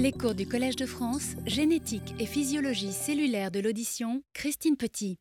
[0.00, 5.18] Les cours du Collège de France, génétique et physiologie cellulaire de l'audition, Christine Petit.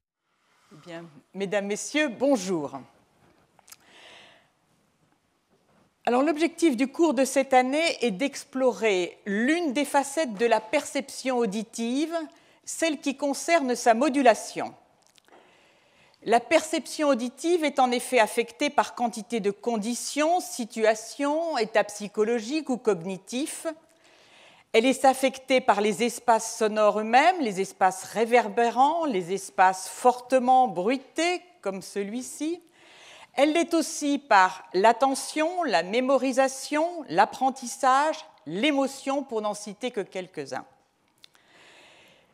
[0.71, 1.03] Eh bien,
[1.33, 2.79] mesdames, messieurs, bonjour.
[6.05, 11.39] Alors l'objectif du cours de cette année est d'explorer l'une des facettes de la perception
[11.39, 12.15] auditive,
[12.63, 14.75] celle qui concerne sa modulation.
[16.21, 22.77] La perception auditive est en effet affectée par quantité de conditions, situations, états psychologiques ou
[22.77, 23.65] cognitifs.
[24.77, 31.41] Elle est affectée par les espaces sonores eux-mêmes, les espaces réverbérants, les espaces fortement bruités,
[31.61, 32.61] comme celui-ci.
[33.33, 40.67] Elle l'est aussi par l'attention, la mémorisation, l'apprentissage, l'émotion, pour n'en citer que quelques-uns.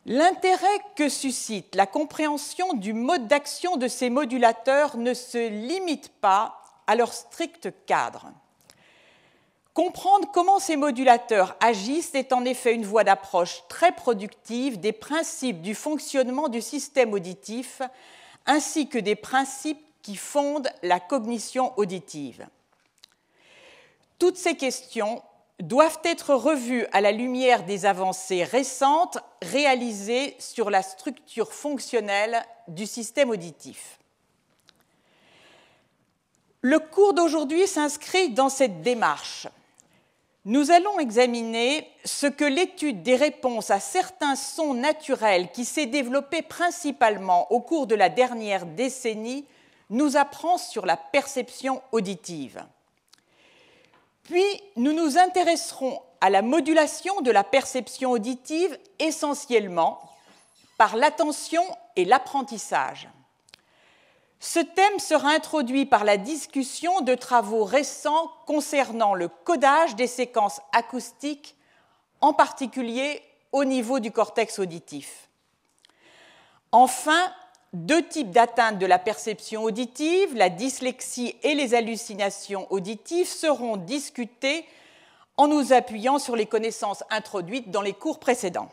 [0.05, 6.59] L'intérêt que suscite la compréhension du mode d'action de ces modulateurs ne se limite pas
[6.87, 8.33] à leur strict cadre.
[9.73, 15.63] Comprendre comment ces modulateurs agissent est en effet une voie d'approche très productive des principes
[15.63, 17.81] du fonctionnement du système auditif
[18.45, 22.45] ainsi que des principes qui fondent la cognition auditive.
[24.19, 25.23] Toutes ces questions
[25.59, 32.85] doivent être revues à la lumière des avancées récentes réalisées sur la structure fonctionnelle du
[32.85, 33.97] système auditif.
[36.61, 39.47] Le cours d'aujourd'hui s'inscrit dans cette démarche.
[40.45, 46.41] Nous allons examiner ce que l'étude des réponses à certains sons naturels qui s'est développée
[46.41, 49.45] principalement au cours de la dernière décennie
[49.89, 52.61] nous apprend sur la perception auditive.
[54.23, 54.43] Puis
[54.75, 60.01] nous nous intéresserons à la modulation de la perception auditive essentiellement
[60.77, 61.63] par l'attention
[61.95, 63.07] et l'apprentissage.
[64.45, 70.59] Ce thème sera introduit par la discussion de travaux récents concernant le codage des séquences
[70.73, 71.55] acoustiques,
[72.19, 73.21] en particulier
[73.53, 75.29] au niveau du cortex auditif.
[76.73, 77.31] Enfin,
[77.71, 84.65] deux types d'atteintes de la perception auditive, la dyslexie et les hallucinations auditives, seront discutés
[85.37, 88.67] en nous appuyant sur les connaissances introduites dans les cours précédents.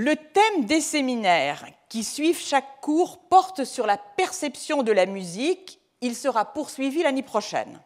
[0.00, 5.80] Le thème des séminaires qui suivent chaque cours porte sur la perception de la musique.
[6.00, 7.80] Il sera poursuivi l'année prochaine.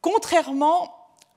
[0.00, 0.96] Contrairement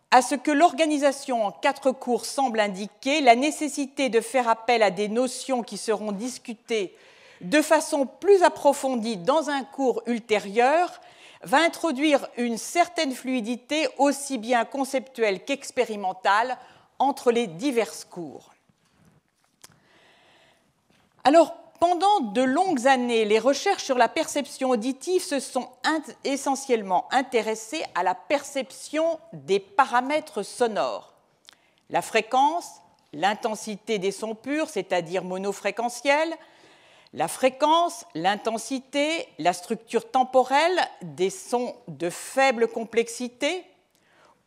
[0.10, 4.90] à ce que l'organisation en quatre cours semble indiquer, la nécessité de faire appel à
[4.90, 6.96] des notions qui seront discutées
[7.42, 11.02] de façon plus approfondie dans un cours ultérieur
[11.42, 16.58] va introduire une certaine fluidité aussi bien conceptuelle qu'expérimentale
[17.00, 18.53] entre les divers cours.
[21.24, 25.70] Alors, pendant de longues années, les recherches sur la perception auditive se sont
[26.24, 31.14] essentiellement intéressées à la perception des paramètres sonores,
[31.90, 32.82] la fréquence,
[33.14, 36.34] l'intensité des sons purs, c'est-à-dire monofréquentiels,
[37.14, 43.64] la fréquence, l'intensité, la structure temporelle des sons de faible complexité,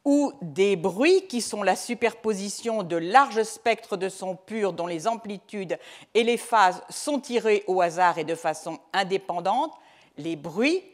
[0.06, 5.09] ou des bruits qui sont la superposition de larges spectres de sons purs dont les
[5.09, 5.81] amplitudes
[6.15, 9.75] et les phases sont tirées au hasard et de façon indépendante,
[10.16, 10.84] les bruits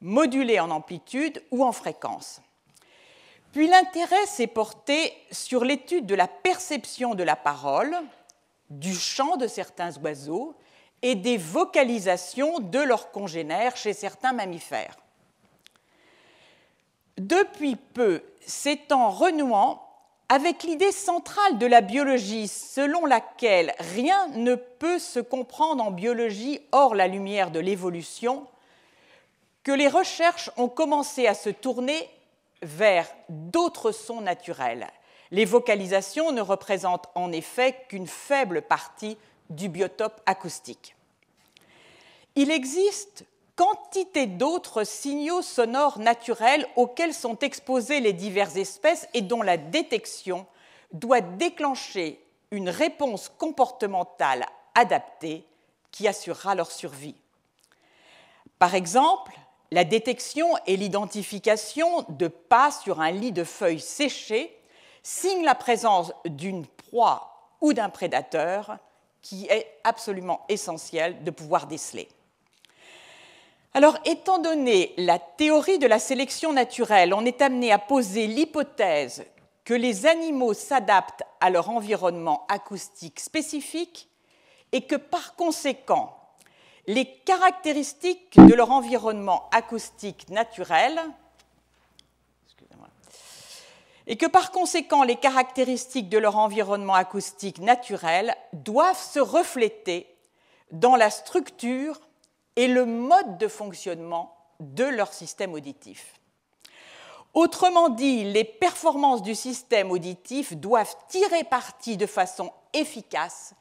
[0.00, 2.42] modulés en amplitude ou en fréquence.
[3.52, 7.96] Puis l'intérêt s'est porté sur l'étude de la perception de la parole,
[8.70, 10.56] du chant de certains oiseaux
[11.00, 14.96] et des vocalisations de leurs congénères chez certains mammifères.
[17.18, 19.84] Depuis peu, c'est en renouant
[20.28, 26.60] avec l'idée centrale de la biologie selon laquelle rien ne peut se comprendre en biologie
[26.70, 28.46] hors la lumière de l'évolution
[29.64, 32.08] que les recherches ont commencé à se tourner
[32.62, 34.86] vers d'autres sons naturels.
[35.30, 39.16] Les vocalisations ne représentent en effet qu'une faible partie
[39.50, 40.94] du biotope acoustique.
[42.34, 43.24] Il existe
[43.58, 50.46] quantité d'autres signaux sonores naturels auxquels sont exposées les diverses espèces et dont la détection
[50.92, 54.46] doit déclencher une réponse comportementale
[54.76, 55.44] adaptée
[55.90, 57.16] qui assurera leur survie.
[58.60, 59.32] Par exemple,
[59.72, 64.56] la détection et l'identification de pas sur un lit de feuilles séchées
[65.02, 68.78] signent la présence d'une proie ou d'un prédateur
[69.20, 72.08] qui est absolument essentiel de pouvoir déceler.
[73.74, 79.24] Alors, étant donné la théorie de la sélection naturelle, on est amené à poser l'hypothèse
[79.64, 84.08] que les animaux s'adaptent à leur environnement acoustique spécifique
[84.72, 86.16] et que par conséquent,
[86.86, 90.98] les caractéristiques de leur environnement acoustique naturel
[94.06, 100.06] et que par conséquent les caractéristiques de leur environnement acoustique naturel doivent se refléter
[100.72, 102.00] dans la structure
[102.58, 106.14] et le mode de fonctionnement de leur système auditif.
[107.32, 113.54] Autrement dit, les performances du système auditif doivent tirer parti de façon efficace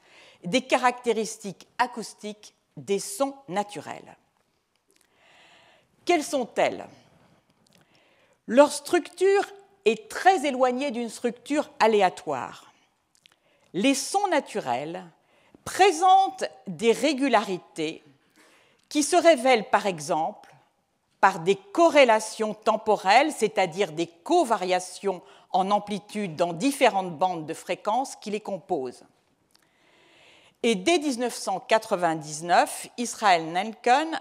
[0.43, 4.17] des caractéristiques acoustiques des sons naturels.
[6.03, 6.87] Quelles sont-elles?
[8.47, 9.45] Leur structure
[9.85, 12.73] est très éloignée d'une structure aléatoire.
[13.73, 15.05] Les sons naturels
[15.65, 18.03] présentent des régularités
[18.89, 20.53] qui se révèlent par exemple
[21.19, 28.29] par des corrélations temporelles, c'est-à-dire des covariations en amplitude dans différentes bandes de fréquences qui
[28.29, 29.03] les composent.
[30.63, 34.19] Et dès 1999, Israël Nanken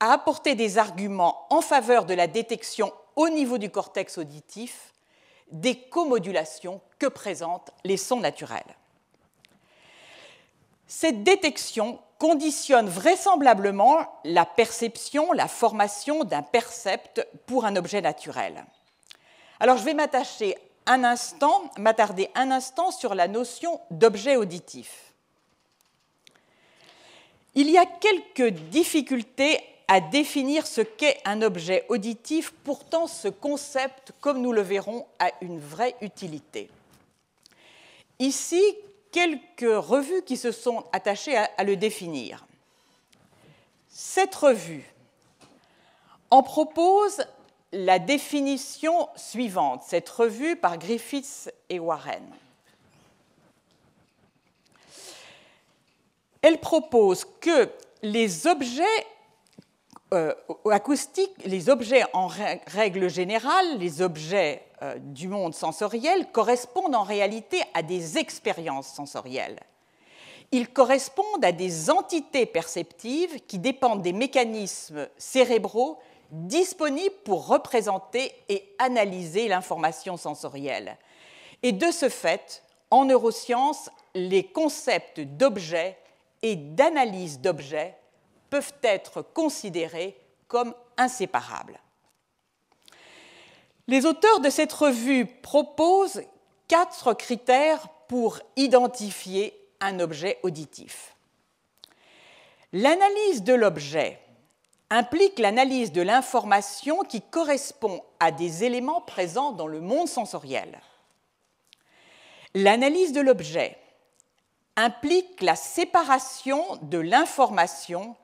[0.00, 4.92] a apporté des arguments en faveur de la détection au niveau du cortex auditif
[5.50, 8.76] des comodulations que présentent les sons naturels.
[10.86, 18.64] Cette détection conditionne vraisemblablement la perception, la formation d'un percept pour un objet naturel.
[19.58, 20.54] Alors je vais m'attacher
[20.86, 25.12] un instant, m'attarder un instant sur la notion d'objet auditif.
[27.56, 29.58] Il y a quelques difficultés
[29.88, 35.32] à définir ce qu'est un objet auditif, pourtant ce concept, comme nous le verrons, a
[35.40, 36.70] une vraie utilité.
[38.20, 38.62] Ici,
[39.12, 42.44] quelques revues qui se sont attachées à, le définir.
[43.88, 44.84] Cette revue
[46.30, 47.24] en propose
[47.72, 52.24] la définition suivante, cette revue par Griffiths et Warren.
[56.40, 57.70] Elle propose que
[58.02, 59.06] les objets
[60.12, 60.34] euh,
[60.70, 67.62] acoustiques, les objets en règle générale, les objets euh, du monde sensoriel, correspondent en réalité
[67.72, 69.60] à des expériences sensorielles.
[70.50, 75.98] Ils correspondent à des entités perceptives qui dépendent des mécanismes cérébraux
[76.30, 80.96] disponibles pour représenter et analyser l'information sensorielle.
[81.62, 85.96] Et de ce fait, en neurosciences, les concepts d'objets
[86.42, 87.96] et d'analyse d'objets
[88.50, 90.18] peuvent être considérés
[90.48, 91.78] comme inséparables.
[93.88, 96.22] Les auteurs de cette revue proposent
[96.68, 101.16] quatre critères pour identifier un objet auditif.
[102.72, 104.18] L'analyse de l'objet
[104.88, 110.80] implique l'analyse de l'information qui correspond à des éléments présents dans le monde sensoriel.
[112.54, 113.78] L'analyse de l'objet
[114.76, 118.14] implique la séparation de l'information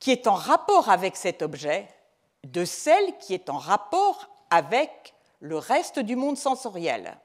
[0.00, 1.88] qui est en rapport avec cet objet
[2.44, 7.16] de celle qui est en rapport avec le reste du monde sensoriel.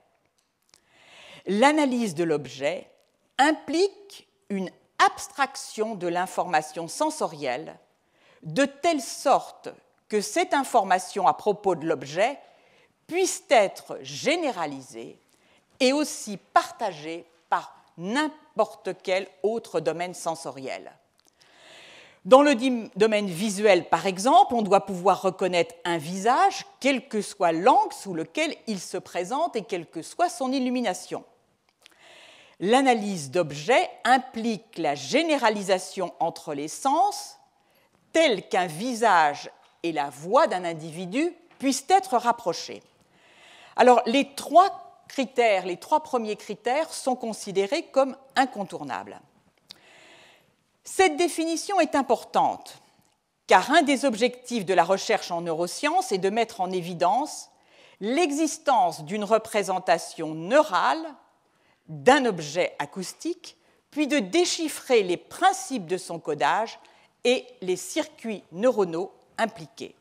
[1.45, 2.89] L'analyse de l'objet
[3.37, 7.77] implique une abstraction de l'information sensorielle
[8.43, 9.69] de telle sorte
[10.09, 12.39] que cette information à propos de l'objet
[13.07, 15.19] puisse être généralisée
[15.79, 20.91] et aussi partagée par n'importe quel autre domaine sensoriel.
[22.25, 22.55] Dans le
[22.95, 28.13] domaine visuel, par exemple, on doit pouvoir reconnaître un visage, quel que soit l'angle sous
[28.13, 31.25] lequel il se présente et quelle que soit son illumination.
[32.61, 37.39] L'analyse d'objets implique la généralisation entre les sens,
[38.13, 39.49] tel qu'un visage
[39.81, 42.81] et la voix d'un individu puissent être rapprochés.
[43.75, 49.19] Alors, les trois critères, les trois premiers critères sont considérés comme incontournables.
[50.83, 52.81] Cette définition est importante,
[53.47, 57.49] car un des objectifs de la recherche en neurosciences est de mettre en évidence
[58.01, 61.05] l'existence d'une représentation neurale
[61.87, 63.57] d'un objet acoustique,
[63.91, 66.79] puis de déchiffrer les principes de son codage
[67.23, 69.95] et les circuits neuronaux impliqués.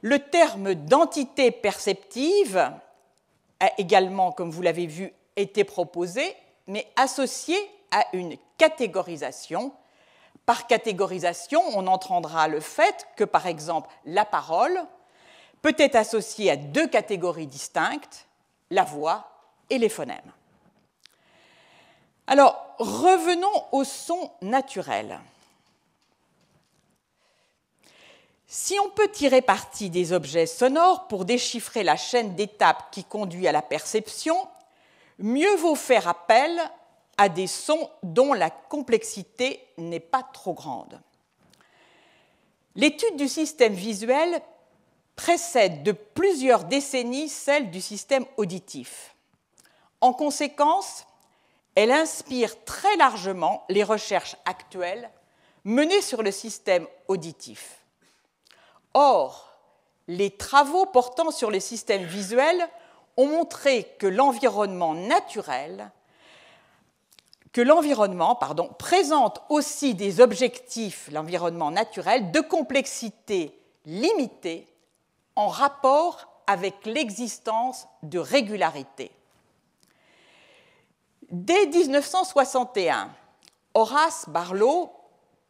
[0.00, 2.56] Le terme d'entité perceptive
[3.60, 6.34] a également, comme vous l'avez vu, été proposé,
[6.66, 7.56] mais associé
[7.96, 9.72] à une catégorisation.
[10.44, 14.78] Par catégorisation, on entendra le fait que, par exemple, la parole
[15.62, 18.26] peut être associée à deux catégories distinctes,
[18.70, 19.28] la voix
[19.70, 20.32] et les phonèmes.
[22.26, 25.18] Alors, revenons au son naturel.
[28.46, 33.48] Si on peut tirer parti des objets sonores pour déchiffrer la chaîne d'étapes qui conduit
[33.48, 34.36] à la perception,
[35.18, 36.60] mieux vaut faire appel
[37.18, 41.00] à des sons dont la complexité n'est pas trop grande.
[42.74, 44.42] L'étude du système visuel
[45.16, 49.14] précède de plusieurs décennies celle du système auditif.
[50.02, 51.06] En conséquence,
[51.74, 55.10] elle inspire très largement les recherches actuelles
[55.64, 57.84] menées sur le système auditif.
[58.94, 59.52] Or,
[60.06, 62.68] les travaux portant sur les systèmes visuels
[63.16, 65.90] ont montré que l'environnement naturel,
[67.56, 68.38] que l'environnement
[68.78, 74.68] présente aussi des objectifs, l'environnement naturel, de complexité limitée
[75.36, 79.10] en rapport avec l'existence de régularité.
[81.30, 83.08] Dès 1961,
[83.72, 84.92] Horace Barlow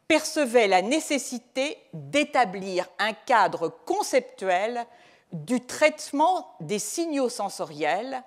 [0.07, 4.87] percevait la nécessité d'établir un cadre conceptuel
[5.33, 8.23] du traitement des signaux sensoriels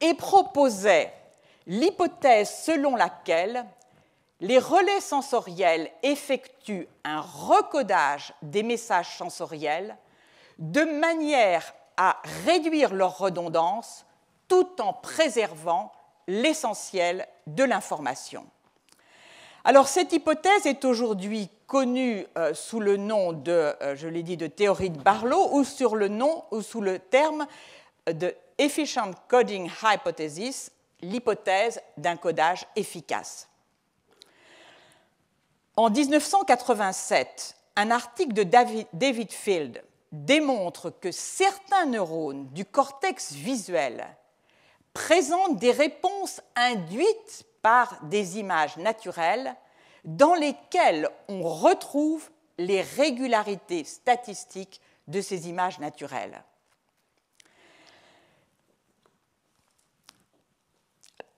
[0.00, 1.12] et proposait
[1.66, 3.64] l'hypothèse selon laquelle
[4.40, 9.96] les relais sensoriels effectuent un recodage des messages sensoriels
[10.58, 14.04] de manière à réduire leur redondance
[14.48, 15.92] tout en préservant
[16.26, 18.46] l'essentiel de l'information.
[19.64, 24.36] Alors cette hypothèse est aujourd'hui connue euh, sous le nom de, euh, je l'ai dit,
[24.36, 27.46] de théorie de Barlow ou, sur le nom, ou sous le terme
[28.06, 33.48] de Efficient Coding Hypothesis, l'hypothèse d'un codage efficace.
[35.76, 38.42] En 1987, un article de
[38.92, 39.82] David Field
[40.12, 44.06] démontre que certains neurones du cortex visuel
[44.92, 49.56] présentent des réponses induites par des images naturelles
[50.04, 52.28] dans lesquelles on retrouve
[52.58, 56.42] les régularités statistiques de ces images naturelles.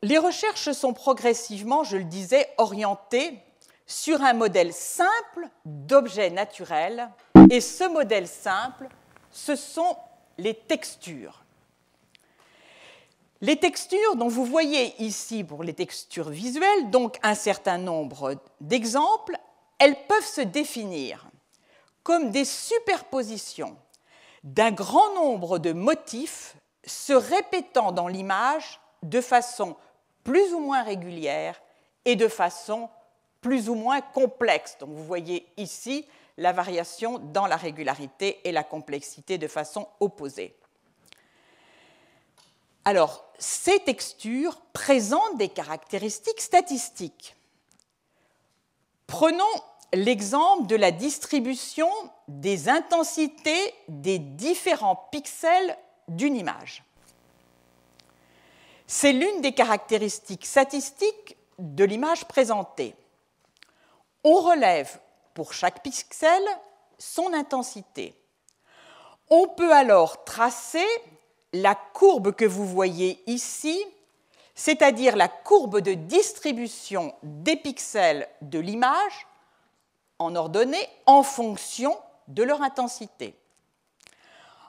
[0.04, 3.38] Les recherches sont progressivement, je le disais, orientées
[3.86, 7.08] sur un modèle simple d'objets naturels,
[7.48, 8.90] et ce modèle simple,
[9.30, 9.96] ce sont
[10.36, 11.42] les textures.
[13.40, 19.38] Les textures dont vous voyez ici pour les textures visuelles, donc un certain nombre d'exemples,
[19.78, 21.30] elles peuvent se définir
[22.02, 23.74] comme des superpositions
[24.42, 29.76] d'un grand nombre de motifs se répétant dans l'image de façon
[30.24, 31.60] plus ou moins régulière
[32.04, 32.88] et de façon
[33.40, 34.76] plus ou moins complexe.
[34.80, 40.56] Donc vous voyez ici la variation dans la régularité et la complexité de façon opposée.
[42.84, 47.34] Alors, ces textures présentent des caractéristiques statistiques.
[49.06, 49.44] Prenons
[49.92, 51.88] l'exemple de la distribution
[52.28, 55.76] des intensités des différents pixels
[56.08, 56.82] d'une image.
[58.86, 62.94] C'est l'une des caractéristiques statistiques de l'image présentée.
[64.24, 64.98] On relève
[65.34, 66.42] pour chaque pixel
[66.98, 68.14] son intensité.
[69.30, 70.86] On peut alors tracer
[71.52, 73.82] la courbe que vous voyez ici,
[74.54, 79.26] c'est-à-dire la courbe de distribution des pixels de l'image
[80.18, 81.96] en ordonnée en fonction
[82.28, 83.34] de leur intensité.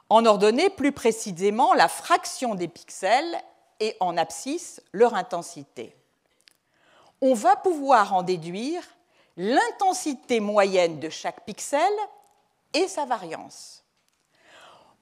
[0.09, 3.41] En ordonnée, plus précisément, la fraction des pixels
[3.79, 5.95] et en abscisse leur intensité.
[7.21, 8.83] On va pouvoir en déduire
[9.37, 11.91] l'intensité moyenne de chaque pixel
[12.73, 13.83] et sa variance.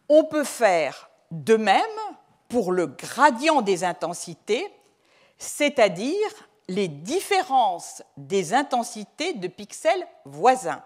[0.10, 1.82] On peut faire de même,
[2.50, 4.72] pour le gradient des intensités,
[5.38, 6.30] c'est-à-dire
[6.68, 10.84] les différences des intensités de pixels voisins.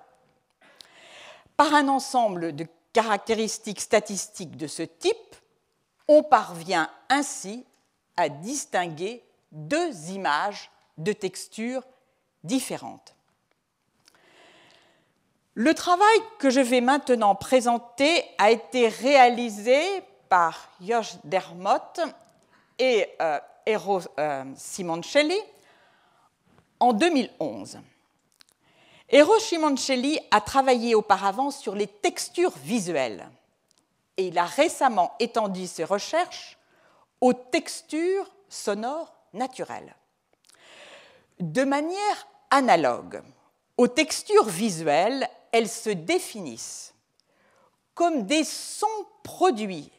[1.55, 5.35] Par un ensemble de caractéristiques statistiques de ce type,
[6.07, 7.65] on parvient ainsi
[8.17, 11.83] à distinguer deux images de textures
[12.43, 13.15] différentes.
[15.53, 19.79] Le travail que je vais maintenant présenter a été réalisé
[20.29, 21.99] par Josh Dermott
[22.77, 25.39] et euh, Eero euh, Simoncelli
[26.79, 27.79] en 2011.
[29.09, 33.27] Eero Simoncelli a travaillé auparavant sur les textures visuelles
[34.17, 36.56] et il a récemment étendu ses recherches
[37.21, 39.95] aux textures sonores naturelles.
[41.39, 43.21] De manière analogue
[43.77, 46.93] aux textures visuelles, elles se définissent
[47.93, 48.87] comme des sons
[49.23, 49.91] produits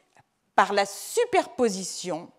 [0.55, 2.31] par la superposition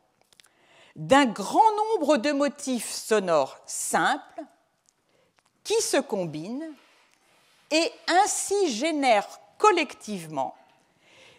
[0.96, 4.44] d'un grand nombre de motifs sonores simples
[5.64, 6.74] qui se combinent
[7.72, 10.56] et ainsi génèrent collectivement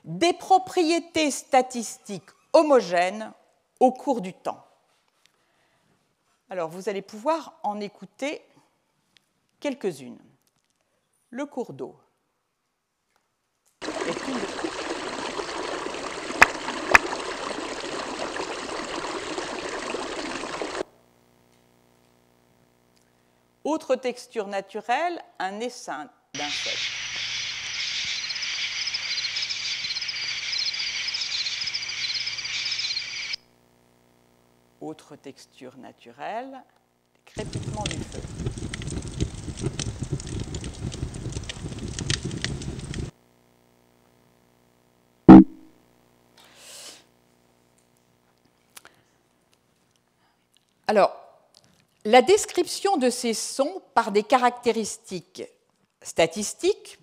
[0.05, 3.33] des propriétés statistiques homogène
[3.79, 4.65] au cours du temps.
[6.49, 8.45] Alors vous allez pouvoir en écouter
[9.61, 10.19] quelques-unes.
[11.31, 11.97] Le cours d'eau
[13.83, 14.41] est une
[23.63, 27.00] Autre texture naturelle, un essaim d'insectes.
[34.81, 36.63] Autre texture naturelle,
[37.27, 38.21] crépitement du feu.
[50.87, 51.15] Alors,
[52.07, 55.45] la description de ces sons par des caractéristiques
[56.01, 56.99] statistiques,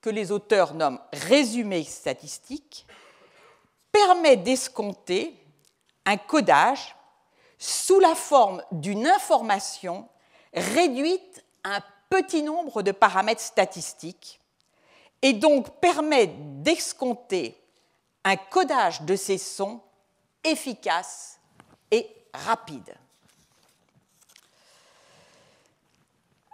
[0.00, 2.84] que les auteurs nomment résumés statistiques,
[3.92, 5.36] permet d'escompter
[6.04, 6.96] un codage
[7.62, 10.08] sous la forme d'une information
[10.52, 14.40] réduite à un petit nombre de paramètres statistiques
[15.22, 17.56] et donc permet d'escompter
[18.24, 19.80] un codage de ces sons
[20.42, 21.38] efficace
[21.92, 22.96] et rapide.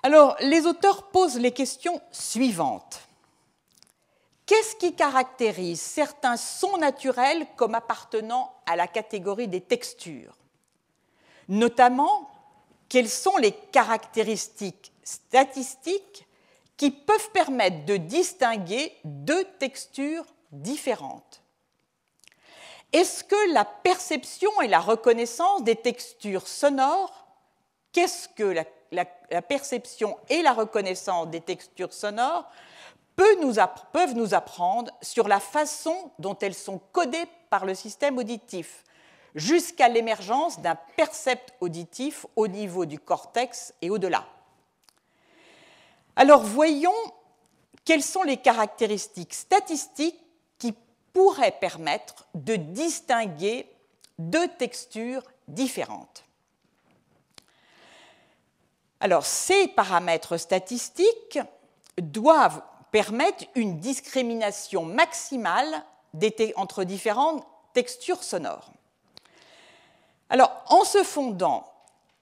[0.03, 3.00] Alors, les auteurs posent les questions suivantes.
[4.45, 10.35] Qu'est-ce qui caractérise certains sons naturels comme appartenant à la catégorie des textures?
[11.49, 12.31] Notamment,
[12.88, 16.26] quelles sont les caractéristiques statistiques
[16.76, 21.43] qui peuvent permettre de distinguer deux textures différentes?
[22.93, 27.26] Est-ce que la perception et la reconnaissance des textures sonores,
[27.93, 28.55] qu'est-ce que
[28.90, 32.47] la perception et la reconnaissance des textures sonores
[33.19, 38.85] peuvent nous, apprendre sur la façon dont elles sont codées par le système auditif,
[39.35, 44.27] jusqu'à l'émergence d'un percept auditif au niveau du cortex et au-delà.
[46.17, 46.93] Alors voyons
[47.85, 50.21] quelles sont les caractéristiques statistiques
[50.59, 50.75] qui
[51.13, 53.67] pourraient permettre de distinguer
[54.19, 56.25] deux textures différentes.
[59.01, 61.38] Alors, ces paramètres statistiques
[61.99, 65.85] doivent permettre une discrimination maximale
[66.57, 68.73] entre différentes textures sonores.
[70.31, 71.73] Alors, en se fondant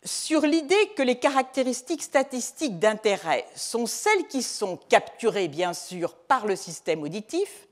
[0.04, 6.46] sur l'idée que les caractéristiques statistiques d'intérêt sont celles qui sont capturées, bien sûr, par
[6.46, 7.66] le système auditif,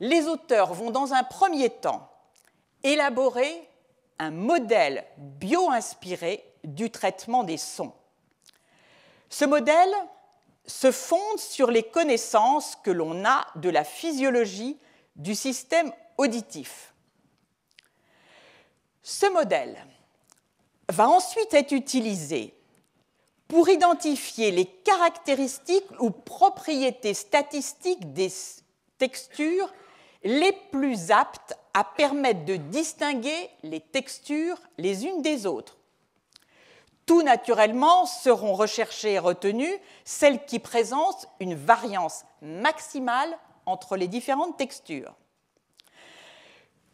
[0.00, 2.10] les auteurs vont dans un premier temps
[2.82, 3.68] élaborer
[4.18, 7.92] un modèle bio-inspiré du traitement des sons.
[9.28, 9.94] Ce modèle
[10.66, 14.78] se fonde sur les connaissances que l'on a de la physiologie
[15.16, 16.91] du système auditif.
[19.02, 19.76] Ce modèle
[20.88, 22.54] va ensuite être utilisé
[23.48, 28.32] pour identifier les caractéristiques ou propriétés statistiques des
[28.98, 29.72] textures
[30.24, 35.76] les plus aptes à permettre de distinguer les textures les unes des autres
[37.06, 43.36] tout naturellement seront recherchées et retenues celles qui présentent une variance maximale
[43.66, 45.14] entre les différentes textures.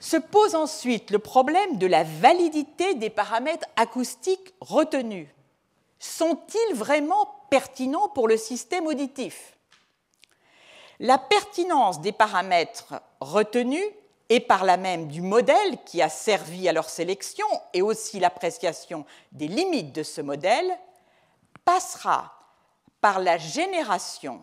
[0.01, 5.29] Se pose ensuite le problème de la validité des paramètres acoustiques retenus.
[5.99, 9.57] Sont-ils vraiment pertinents pour le système auditif?
[11.01, 13.85] La pertinence des paramètres retenus
[14.29, 19.07] et par là même du modèle qui a servi à leur sélection et aussi l'appréciation
[19.33, 20.79] des limites de ce modèle,
[21.65, 22.35] passera
[23.01, 24.43] par la génération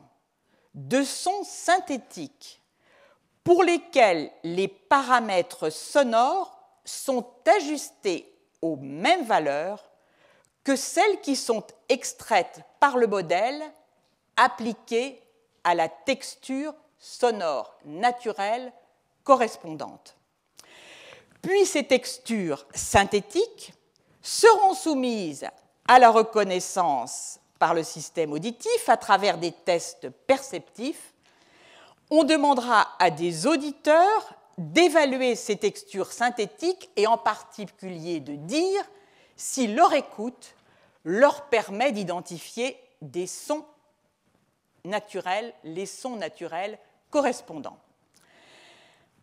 [0.73, 2.61] de sons synthétiques
[3.45, 7.25] pour lesquels les paramètres sonores sont
[7.57, 8.29] ajustés
[8.61, 9.89] aux mêmes valeurs
[10.65, 13.63] que celles qui sont extraites par le modèle
[14.35, 15.21] appliqué
[15.63, 18.73] à la texture sonore naturelle
[19.23, 20.17] correspondantes.
[21.41, 23.73] Puis ces textures synthétiques
[24.21, 25.47] seront soumises
[25.87, 31.13] à la reconnaissance par le système auditif à travers des tests perceptifs.
[32.11, 38.83] On demandera à des auditeurs d'évaluer ces textures synthétiques et en particulier de dire
[39.35, 40.55] si leur écoute
[41.03, 43.65] leur permet d'identifier des sons
[44.85, 46.77] naturels, les sons naturels
[47.09, 47.77] correspondants.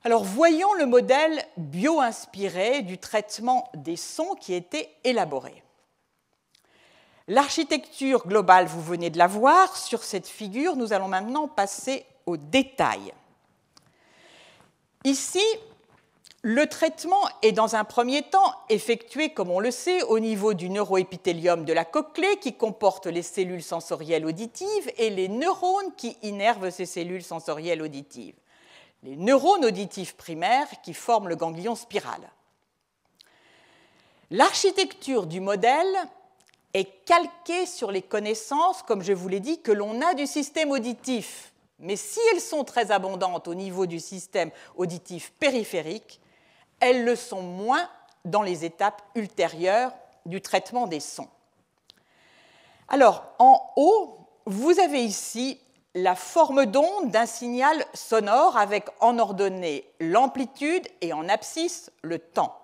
[0.05, 5.63] Alors voyons le modèle bio-inspiré du traitement des sons qui a été élaboré.
[7.29, 12.37] L'architecture globale, vous venez de la voir sur cette figure, nous allons maintenant passer aux
[12.37, 13.13] détails.
[15.05, 15.45] Ici,
[16.43, 20.69] le traitement est dans un premier temps effectué, comme on le sait, au niveau du
[20.69, 26.71] neuroépithélium de la cochlée qui comporte les cellules sensorielles auditives et les neurones qui innervent
[26.71, 28.35] ces cellules sensorielles auditives
[29.03, 32.21] les neurones auditifs primaires qui forment le ganglion spiral.
[34.31, 35.95] L'architecture du modèle
[36.73, 40.71] est calquée sur les connaissances, comme je vous l'ai dit, que l'on a du système
[40.71, 41.52] auditif.
[41.83, 46.21] Mais si elles sont très abondantes au niveau du système auditif périphérique,
[46.81, 47.89] elles le sont moins
[48.25, 49.93] dans les étapes ultérieures
[50.25, 51.29] du traitement des sons.
[52.89, 55.61] Alors, en haut, vous avez ici
[55.95, 62.59] la forme d'onde d'un signal sonore avec en ordonnée l'amplitude et en abscisse le temps.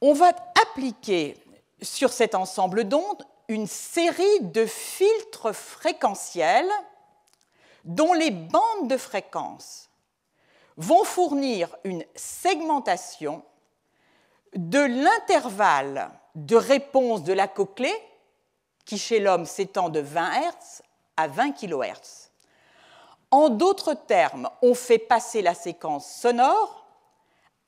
[0.00, 1.36] On va appliquer
[1.82, 6.70] sur cet ensemble d'ondes une série de filtres fréquentiels
[7.84, 9.90] dont les bandes de fréquence
[10.76, 13.42] vont fournir une segmentation
[14.54, 17.92] de l'intervalle de réponse de la cochlée,
[18.84, 20.82] qui chez l'homme s'étend de 20 Hz
[21.16, 22.30] à 20 kHz.
[23.32, 26.86] En d'autres termes, on fait passer la séquence sonore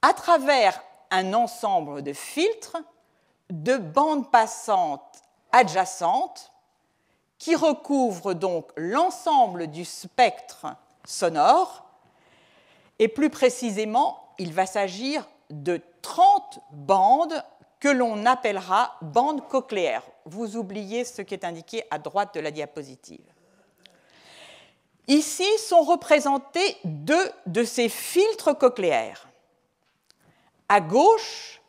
[0.01, 2.77] à travers un ensemble de filtres
[3.51, 5.22] de bandes passantes
[5.53, 6.53] adjacentes
[7.39, 10.67] qui recouvrent donc l'ensemble du spectre
[11.05, 11.85] sonore
[12.99, 17.43] et plus précisément, il va s'agir de 30 bandes
[17.81, 20.05] que l'on appellera bandes cochléaires.
[20.25, 23.25] Vous oubliez ce qui est indiqué à droite de la diapositive.
[25.09, 29.29] Ici sont représentés deux de ces filtres cochléaires.
[30.69, 31.61] À gauche,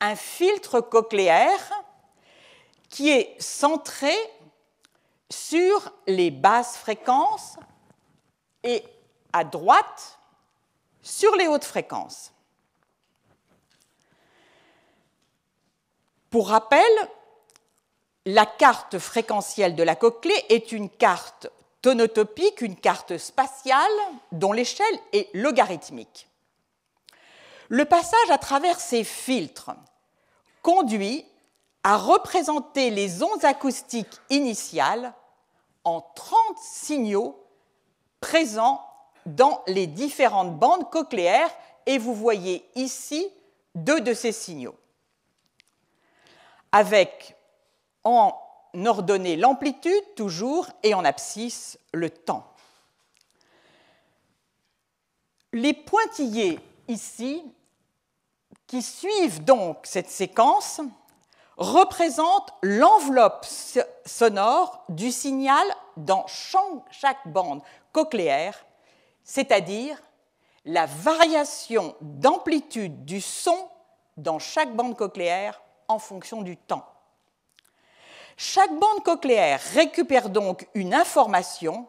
[0.00, 1.72] un filtre cochléaire
[2.94, 4.14] qui est centré
[5.28, 7.56] sur les basses fréquences
[8.62, 8.84] et
[9.32, 10.20] à droite
[11.02, 12.32] sur les hautes fréquences.
[16.30, 16.80] Pour rappel,
[18.26, 21.48] la carte fréquentielle de la cochlée est une carte
[21.82, 23.90] tonotopique, une carte spatiale
[24.30, 26.28] dont l'échelle est logarithmique.
[27.70, 29.72] Le passage à travers ces filtres
[30.62, 31.26] conduit
[31.84, 35.12] à représenter les ondes acoustiques initiales
[35.84, 37.38] en 30 signaux
[38.20, 38.84] présents
[39.26, 43.28] dans les différentes bandes cochléaires et vous voyez ici
[43.74, 44.76] deux de ces signaux.
[46.72, 47.36] Avec
[48.02, 48.34] en
[48.86, 52.50] ordonnée l'amplitude toujours et en abscisse le temps.
[55.52, 57.44] Les pointillés ici,
[58.66, 60.80] qui suivent donc cette séquence,
[61.56, 63.46] représentent l'enveloppe
[64.04, 67.62] sonore du signal dans chaque bande
[67.92, 68.64] cochléaire
[69.24, 70.00] c'est-à-dire
[70.66, 73.68] la variation d'amplitude du son
[74.16, 76.86] dans chaque bande cochléaire en fonction du temps.
[78.36, 81.86] Chaque bande cochléaire récupère donc une information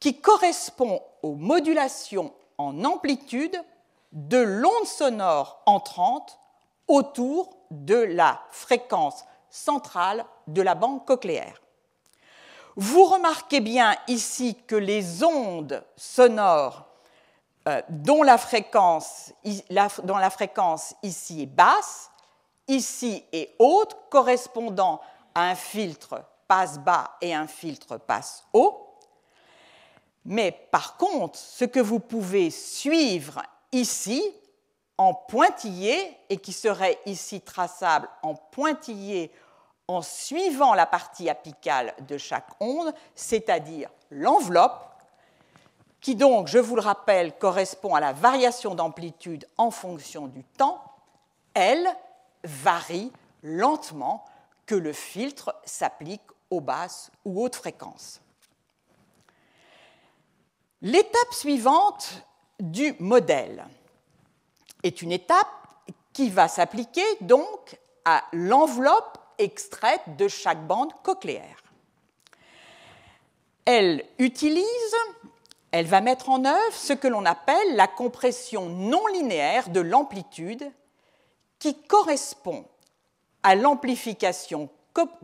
[0.00, 3.56] qui correspond aux modulations en amplitude
[4.12, 6.37] de l'onde sonore entrante
[6.88, 11.60] autour de la fréquence centrale de la bande cochléaire.
[12.76, 16.86] Vous remarquez bien ici que les ondes sonores
[17.68, 19.32] euh, dont, la fréquence,
[20.04, 22.10] dont la fréquence ici est basse,
[22.66, 25.00] ici est haute, correspondant
[25.34, 28.96] à un filtre passe bas et un filtre passe haut.
[30.24, 34.22] Mais par contre, ce que vous pouvez suivre ici
[34.98, 39.32] en pointillé et qui serait ici traçable en pointillé
[39.86, 44.84] en suivant la partie apicale de chaque onde, c'est-à-dire l'enveloppe,
[46.00, 50.82] qui donc, je vous le rappelle, correspond à la variation d'amplitude en fonction du temps,
[51.54, 51.88] elle
[52.44, 53.10] varie
[53.42, 54.24] lentement
[54.66, 58.20] que le filtre s'applique aux basses ou hautes fréquences.
[60.82, 62.22] L'étape suivante
[62.60, 63.66] du modèle
[64.88, 65.46] est une étape
[66.12, 71.62] qui va s'appliquer donc à l'enveloppe extraite de chaque bande cochléaire.
[73.64, 74.96] Elle utilise,
[75.70, 80.68] elle va mettre en œuvre ce que l'on appelle la compression non linéaire de l'amplitude
[81.58, 82.64] qui correspond
[83.42, 84.70] à l'amplification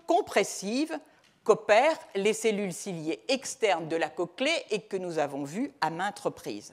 [0.06, 0.96] compressive
[1.42, 6.20] qu'opèrent les cellules ciliées externes de la cochlée et que nous avons vues à maintes
[6.20, 6.72] reprises.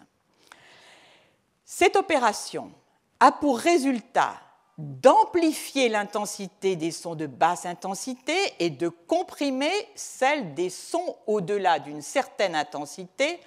[1.65, 2.71] Cette opération
[3.21, 4.33] a pour résultat
[4.79, 12.01] d'amplifier l'intensité des sons de basse intensité et de comprimer celle des sons au-delà d'une
[12.01, 13.39] certaine intensité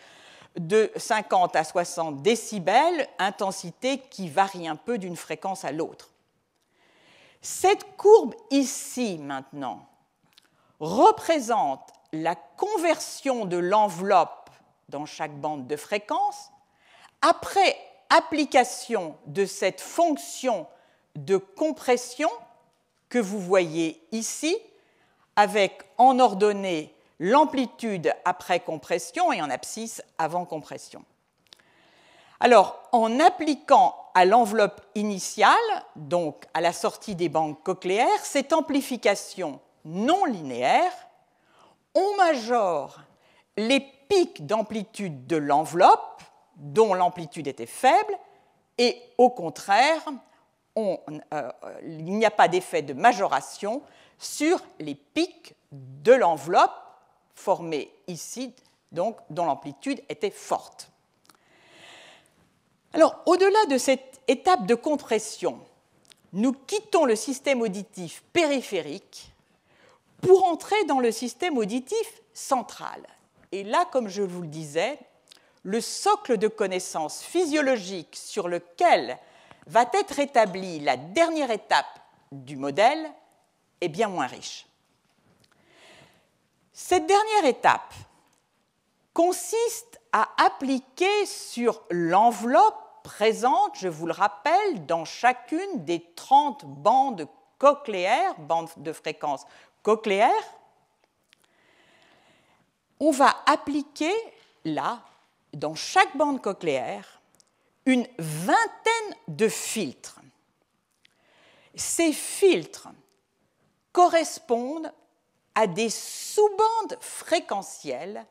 [0.56, 6.10] de 50 à 60 décibels, intensité qui varie un peu d'une fréquence à l'autre.
[7.42, 9.88] Cette courbe ici maintenant
[10.78, 14.50] représente la conversion de l'enveloppe
[14.88, 16.52] dans chaque bande de fréquence
[17.20, 17.76] après
[18.10, 20.66] application de cette fonction
[21.16, 22.30] de compression
[23.08, 24.56] que vous voyez ici,
[25.36, 31.04] avec en ordonnée l'amplitude après compression et en abscisse avant compression.
[32.40, 35.54] Alors, en appliquant à l'enveloppe initiale,
[35.96, 40.92] donc à la sortie des bandes cochléaires, cette amplification non linéaire,
[41.94, 43.00] on majore
[43.56, 46.22] les pics d'amplitude de l'enveloppe,
[46.56, 48.14] dont l'amplitude était faible,
[48.78, 50.02] et au contraire,
[50.76, 51.50] euh,
[51.82, 53.82] il n'y a pas d'effet de majoration
[54.18, 56.72] sur les pics de l'enveloppe
[57.34, 58.54] formée ici,
[58.92, 60.90] donc dont l'amplitude était forte.
[62.92, 65.58] Alors, au-delà de cette étape de compression,
[66.32, 69.32] nous quittons le système auditif périphérique
[70.20, 73.02] pour entrer dans le système auditif central.
[73.52, 74.98] Et là, comme je vous le disais,
[75.64, 79.18] le socle de connaissances physiologiques sur lequel
[79.66, 81.98] va être établie la dernière étape
[82.31, 83.11] du modèle
[83.81, 84.66] est bien moins riche.
[86.72, 87.94] Cette dernière étape
[89.14, 97.29] consiste à appliquer sur l'enveloppe présente, je vous le rappelle, dans chacune des 30 bandes
[97.59, 99.46] cochléaires, bandes de fréquence
[99.83, 100.31] cochléaire,
[103.00, 104.12] on va appliquer
[104.64, 105.03] là,
[105.56, 107.20] dans chaque bande cochléaire,
[107.86, 110.20] une vingtaine de filtres.
[111.74, 112.88] Ces filtres
[113.92, 114.92] correspondent
[115.54, 118.26] à des sous-bandes fréquentielles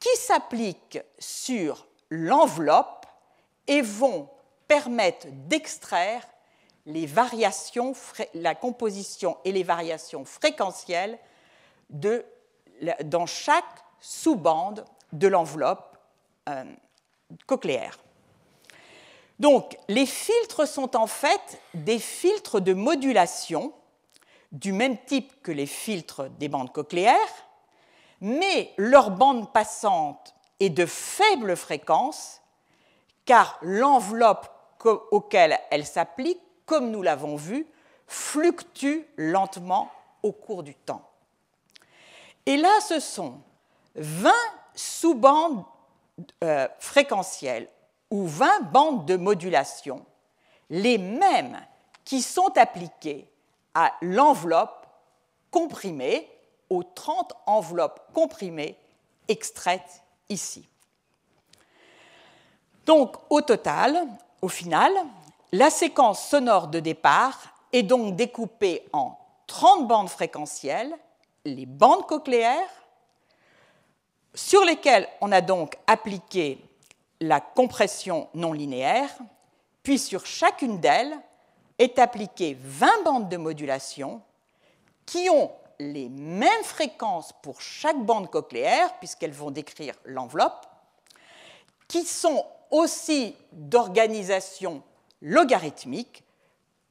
[0.00, 3.06] qui s'appliquent sur l'enveloppe
[3.66, 4.28] et vont
[4.66, 6.26] permettre d'extraire
[6.86, 7.94] les variations,
[8.34, 11.18] la composition et les variations fréquentielles
[11.90, 15.87] dans chaque sous-bande de l'enveloppe
[16.48, 16.64] euh,
[17.46, 17.98] cochléaire.
[19.38, 23.72] Donc, les filtres sont en fait des filtres de modulation
[24.50, 27.16] du même type que les filtres des bandes cochléaires,
[28.20, 32.40] mais leur bande passante est de faible fréquence
[33.24, 34.48] car l'enveloppe
[35.10, 37.66] auquel elle s'applique, comme nous l'avons vu,
[38.06, 39.90] fluctue lentement
[40.22, 41.02] au cours du temps.
[42.46, 43.40] Et là, ce sont
[43.96, 44.32] 20
[44.74, 45.64] sous-bandes
[46.42, 47.68] euh, fréquentielles
[48.10, 50.04] ou 20 bandes de modulation,
[50.70, 51.60] les mêmes
[52.04, 53.28] qui sont appliquées
[53.74, 54.86] à l'enveloppe
[55.50, 56.28] comprimée,
[56.70, 58.76] aux 30 enveloppes comprimées
[59.28, 60.68] extraites ici.
[62.86, 64.06] Donc, au total,
[64.40, 64.92] au final,
[65.52, 67.38] la séquence sonore de départ
[67.72, 70.94] est donc découpée en 30 bandes fréquentielles,
[71.44, 72.70] les bandes cochléaires,
[74.34, 76.64] sur lesquelles on a donc appliqué
[77.20, 79.10] la compression non linéaire,
[79.82, 81.16] puis sur chacune d'elles
[81.78, 84.22] est appliquée 20 bandes de modulation
[85.06, 90.66] qui ont les mêmes fréquences pour chaque bande cochléaire, puisqu'elles vont décrire l'enveloppe,
[91.86, 94.82] qui sont aussi d'organisation
[95.22, 96.24] logarithmique,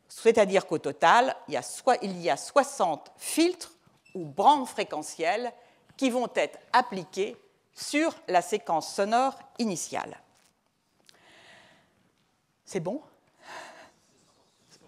[0.08, 1.64] c'est-à-dire qu'au total, il y, a
[2.02, 3.74] il y a 60 filtres
[4.16, 5.52] ou bandes fréquentielles
[5.98, 7.36] qui vont être appliqués
[7.74, 10.18] sur la séquence sonore initiale.
[12.66, 13.02] C'est bon?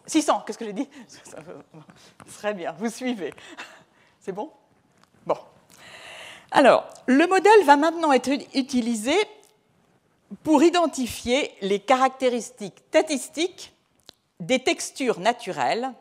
[0.05, 0.89] 600, qu'est-ce que j'ai dit?
[2.37, 3.33] Très bien, vous suivez.
[4.19, 4.51] C'est bon?
[5.25, 5.37] Bon.
[6.51, 9.13] Alors, le modèle va maintenant être utilisé
[10.43, 13.73] pour identifier les caractéristiques statistiques
[14.39, 15.91] des textures naturelles,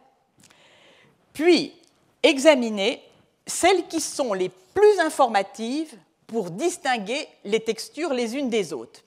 [1.33, 1.75] puis
[2.23, 3.03] examiner
[3.49, 9.03] celles qui sont les plus informatives pour distinguer les textures les unes des autres.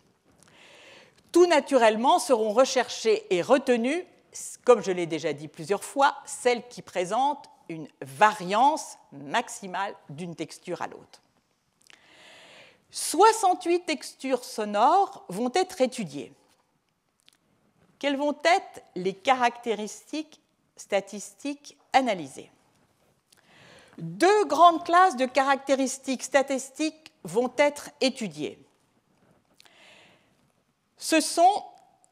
[1.32, 4.04] Tout naturellement seront recherchées et retenues,
[4.66, 10.82] comme je l'ai déjà dit plusieurs fois, celles qui présentent une variance maximale d'une texture
[10.82, 11.22] à l'autre.
[12.90, 16.34] 68 textures sonores vont être étudiées.
[18.00, 20.42] Quelles vont être les caractéristiques
[20.76, 22.52] statistiques analysées?
[24.02, 28.58] Deux grandes classes de caractéristiques statistiques vont être étudiées.
[30.98, 31.64] Ce sont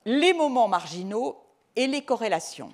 [0.05, 1.43] les moments marginaux
[1.75, 2.71] et les corrélations.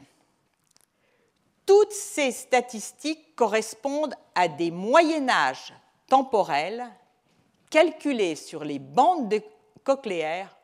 [1.65, 5.73] Toutes ces statistiques correspondent à des moyennages
[6.07, 6.85] temporels
[7.69, 9.41] calculés sur les bandes
[9.85, 10.57] cochléaires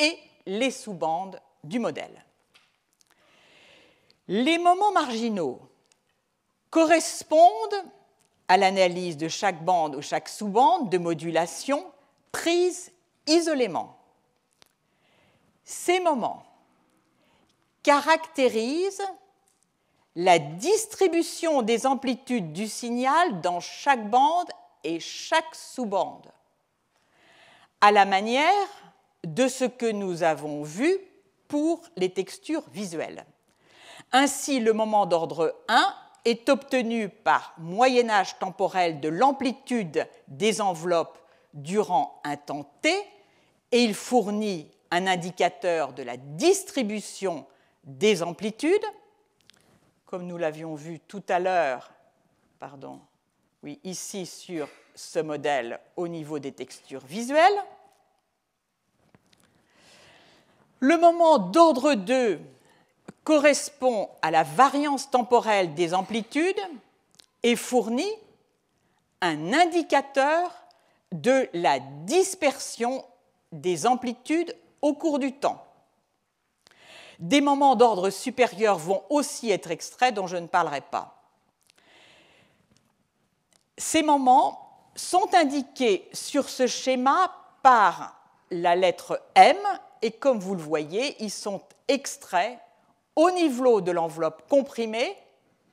[0.00, 2.24] et les sous-bandes du modèle.
[4.26, 5.60] Les moments marginaux
[6.72, 7.84] correspondent
[8.48, 11.84] à l'analyse de chaque bande ou chaque sous-bande de modulation
[12.32, 12.90] prise
[13.26, 13.98] isolément.
[15.64, 16.42] Ces moments
[17.82, 19.06] caractérisent
[20.16, 24.50] la distribution des amplitudes du signal dans chaque bande
[24.82, 26.26] et chaque sous-bande,
[27.82, 28.68] à la manière
[29.24, 30.98] de ce que nous avons vu
[31.48, 33.26] pour les textures visuelles.
[34.10, 41.18] Ainsi, le moment d'ordre 1 est obtenu par moyennage temporel de l'amplitude des enveloppes
[41.54, 42.94] durant un temps t
[43.72, 47.46] et il fournit un indicateur de la distribution
[47.84, 48.84] des amplitudes,
[50.04, 51.90] comme nous l'avions vu tout à l'heure,
[52.58, 53.00] pardon,
[53.62, 57.64] oui, ici sur ce modèle au niveau des textures visuelles.
[60.80, 62.40] Le moment d'ordre 2
[63.24, 66.60] correspond à la variance temporelle des amplitudes
[67.42, 68.12] et fournit
[69.20, 70.50] un indicateur
[71.12, 73.04] de la dispersion
[73.52, 75.64] des amplitudes au cours du temps.
[77.18, 81.22] Des moments d'ordre supérieur vont aussi être extraits dont je ne parlerai pas.
[83.78, 84.58] Ces moments
[84.96, 87.32] sont indiqués sur ce schéma
[87.62, 88.16] par
[88.50, 89.56] la lettre M
[90.02, 92.58] et comme vous le voyez, ils sont extraits
[93.16, 95.16] au niveau de l'enveloppe comprimée,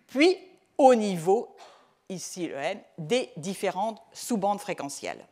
[0.08, 0.38] puis
[0.78, 1.56] au niveau,
[2.10, 5.26] ici le M, des différentes sous-bandes fréquentielles.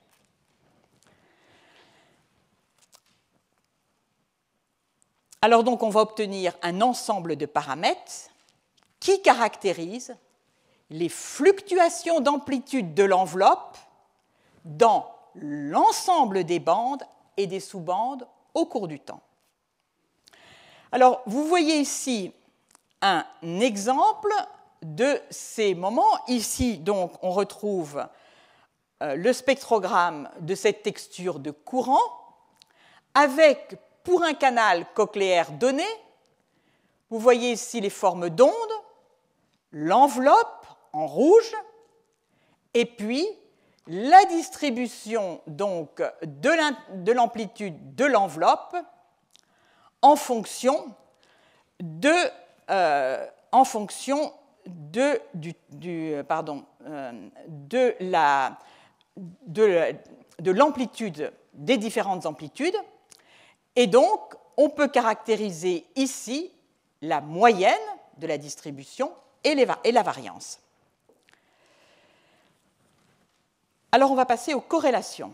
[5.41, 8.29] Alors donc on va obtenir un ensemble de paramètres
[8.99, 10.15] qui caractérisent
[10.89, 13.77] les fluctuations d'amplitude de l'enveloppe
[14.65, 17.03] dans l'ensemble des bandes
[17.37, 19.21] et des sous-bandes au cours du temps.
[20.91, 22.31] Alors, vous voyez ici
[23.01, 23.25] un
[23.59, 24.33] exemple
[24.81, 26.17] de ces moments.
[26.27, 28.05] Ici, donc, on retrouve
[29.03, 31.99] euh, le spectrogramme de cette texture de courant
[33.13, 35.85] avec, pour un canal cochléaire donné,
[37.09, 38.53] vous voyez ici les formes d'ondes,
[39.71, 41.53] l'enveloppe en rouge,
[42.73, 43.27] et puis
[43.87, 48.75] la distribution donc de l'amplitude de l'enveloppe
[50.07, 50.95] en fonction
[51.79, 52.31] de,
[60.51, 62.75] l'amplitude des différentes amplitudes.
[63.75, 66.51] Et donc, on peut caractériser ici
[67.01, 67.73] la moyenne
[68.17, 69.11] de la distribution
[69.43, 69.55] et
[69.91, 70.59] la variance.
[73.91, 75.33] Alors, on va passer aux corrélations.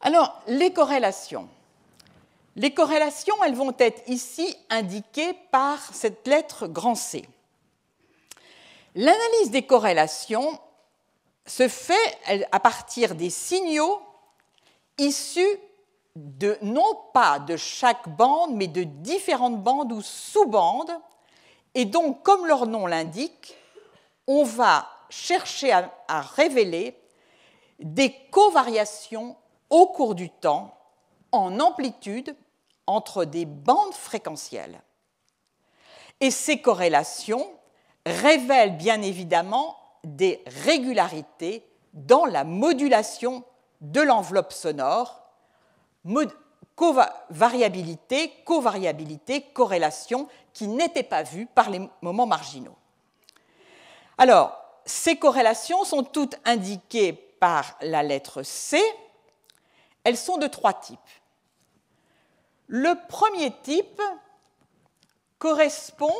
[0.00, 1.48] Alors, les corrélations.
[2.56, 7.24] Les corrélations, elles vont être ici indiquées par cette lettre grand C.
[8.94, 10.58] L'analyse des corrélations
[11.46, 14.02] se fait à partir des signaux
[14.98, 15.58] issus
[16.14, 20.92] de, non pas de chaque bande, mais de différentes bandes ou sous-bandes.
[21.74, 23.56] Et donc, comme leur nom l'indique,
[24.26, 26.98] on va chercher à, à révéler
[27.78, 29.36] des covariations
[29.70, 30.76] au cours du temps
[31.32, 32.36] en amplitude
[32.92, 34.80] entre des bandes fréquentielles.
[36.20, 37.50] Et ces corrélations
[38.06, 43.44] révèlent bien évidemment des régularités dans la modulation
[43.80, 45.22] de l'enveloppe sonore,
[47.30, 52.76] variabilité, covariabilité, corrélation qui n'étaient pas vues par les moments marginaux.
[54.18, 58.80] Alors, ces corrélations sont toutes indiquées par la lettre C.
[60.04, 60.98] Elles sont de trois types.
[62.68, 64.02] Le premier type
[65.38, 66.10] correspond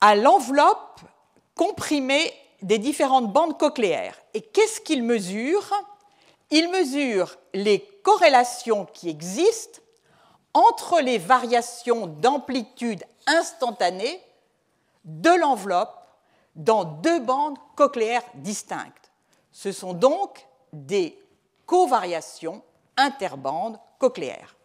[0.00, 1.00] à l'enveloppe
[1.54, 4.20] comprimée des différentes bandes cochléaires.
[4.32, 5.72] Et qu'est-ce qu'il mesure?
[6.50, 9.80] Il mesure les corrélations qui existent
[10.52, 14.22] entre les variations d'amplitude instantanée
[15.04, 16.03] de l'enveloppe
[16.54, 19.10] dans deux bandes cochléaires distinctes.
[19.52, 21.18] Ce sont donc des
[21.66, 22.62] covariations
[22.96, 24.56] interbandes cochléaires.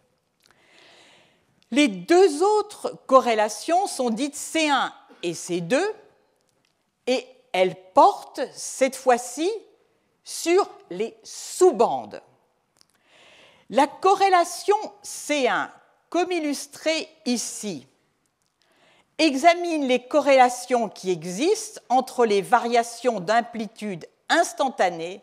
[1.70, 4.90] Les deux autres corrélations sont dites C1
[5.22, 5.80] et C2
[7.06, 9.50] et elles portent cette fois-ci
[10.24, 12.22] sur les sous-bandes.
[13.70, 15.70] La corrélation C1,
[16.08, 17.86] comme illustré ici,
[19.20, 25.20] examine les corrélations qui existent entre les variations d'amplitude instantanée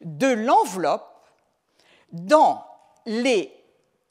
[0.00, 1.26] de l'enveloppe
[2.12, 2.64] dans
[3.06, 3.52] les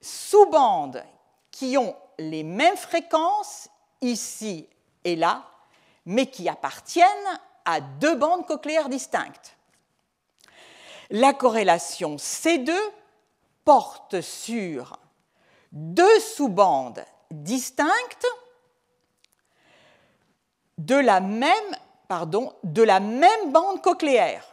[0.02, 1.04] sous-bandes
[1.52, 3.70] qui ont les mêmes fréquences
[4.02, 4.68] ici
[5.04, 5.44] et là,
[6.06, 7.08] mais qui appartiennent
[7.66, 9.56] à deux bandes cochléaires distinctes.
[11.10, 12.74] La corrélation C2
[13.64, 15.00] porte sur
[15.72, 18.28] deux sous-bandes distinctes
[20.88, 21.20] de la
[23.00, 24.46] même, bande cochléaire.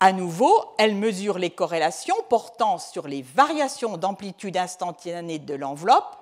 [0.00, 6.16] À nouveau, elle mesure les corrélations portant sur les variations d'amplitude instantanée de l'enveloppe,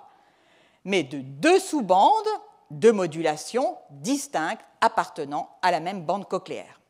[0.85, 2.27] mais de deux sous-bandes
[2.73, 6.81] de modulation distinctes appartenant à la même bande cochléaire.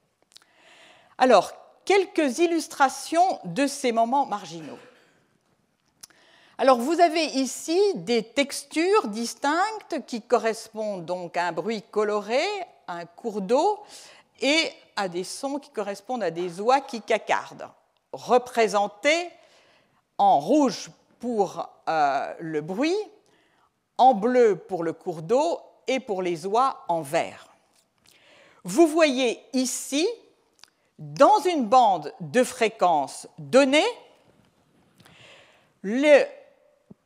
[1.19, 1.53] Alors,
[1.85, 4.79] quelques illustrations de ces moments marginaux.
[6.61, 12.43] Alors, vous avez ici des textures distinctes qui correspondent donc à un bruit coloré,
[12.89, 13.79] à un cours d'eau
[14.41, 17.69] et à des sons qui correspondent à des oies qui cacardent,
[18.13, 19.31] représentés
[20.19, 20.91] en rouge
[21.21, 22.99] pour euh, le bruit,
[23.97, 27.53] en bleu pour le cours d'eau et pour les oies en vert.
[28.65, 30.09] Vous voyez ici,
[30.99, 33.87] dans une bande de fréquence donnée,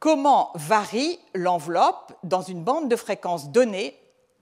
[0.03, 3.97] comment varie l'enveloppe dans une bande de fréquence donnée.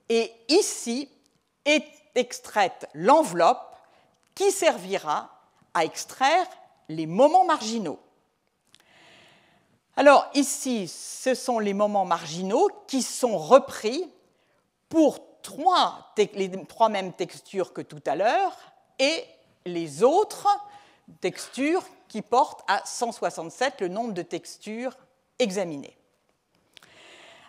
[0.09, 1.07] Et ici
[1.67, 1.85] est
[2.15, 3.77] extraite l'enveloppe
[4.35, 5.29] qui servira
[5.75, 6.47] à extraire
[6.89, 7.99] les moments marginaux.
[9.99, 14.11] Alors ici, ce sont les moments marginaux qui sont repris
[14.89, 15.19] pour
[16.17, 18.57] les trois mêmes textures que tout à l'heure
[18.99, 19.25] et
[19.67, 20.49] les autres
[21.21, 24.97] textures qui portent à 167 le nombre de textures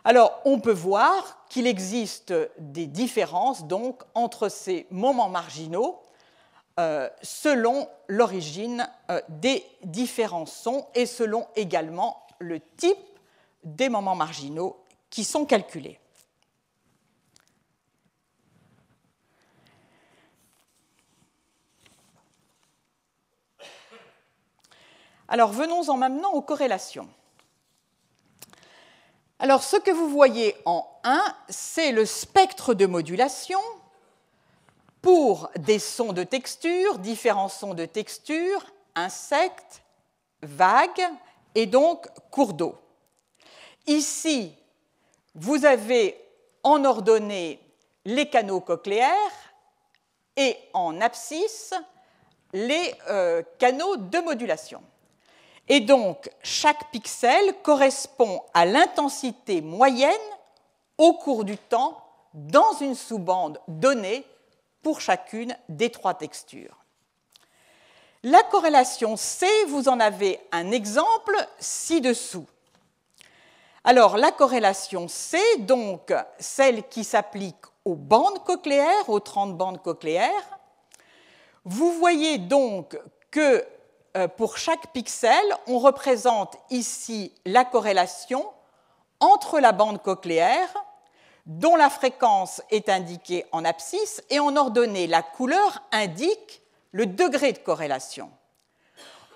[0.03, 6.01] Alors, on peut voir qu'il existe des différences donc entre ces moments marginaux
[6.79, 12.97] euh, selon l'origine euh, des différents sons et selon également le type
[13.63, 15.99] des moments marginaux qui sont calculés.
[25.27, 27.07] Alors venons-en maintenant aux corrélations.
[29.43, 31.19] Alors ce que vous voyez en 1,
[31.49, 33.59] c'est le spectre de modulation
[35.01, 38.63] pour des sons de texture, différents sons de texture,
[38.93, 39.81] insectes,
[40.43, 41.07] vagues
[41.55, 42.75] et donc cours d'eau.
[43.87, 44.53] Ici,
[45.33, 46.23] vous avez
[46.61, 47.59] en ordonnée
[48.05, 49.09] les canaux cochléaires
[50.37, 51.73] et en abscisse
[52.53, 54.83] les euh, canaux de modulation.
[55.73, 60.11] Et donc, chaque pixel correspond à l'intensité moyenne
[60.97, 61.97] au cours du temps
[62.33, 64.25] dans une sous-bande donnée
[64.83, 66.75] pour chacune des trois textures.
[68.23, 72.47] La corrélation C, vous en avez un exemple ci-dessous.
[73.85, 80.59] Alors, la corrélation C, donc celle qui s'applique aux bandes cochléaires, aux 30 bandes cochléaires,
[81.63, 82.99] vous voyez donc
[83.31, 83.65] que
[84.37, 88.45] pour chaque pixel, on représente ici la corrélation
[89.19, 90.69] entre la bande cochléaire,
[91.45, 97.53] dont la fréquence est indiquée en abscisse, et en ordonnée, la couleur indique le degré
[97.53, 98.29] de corrélation.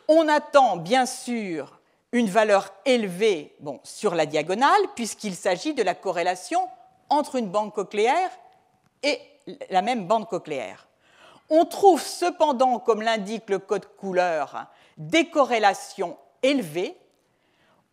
[0.08, 1.80] On attend bien sûr
[2.12, 6.68] une valeur élevée sur la diagonale, puisqu'il s'agit de la corrélation
[7.10, 8.32] entre une bande cochléaire
[9.04, 9.20] et
[9.70, 10.88] la même bande cochléaire.
[11.50, 14.68] On trouve cependant, comme l'indique le code couleur,
[14.98, 16.98] des corrélations élevées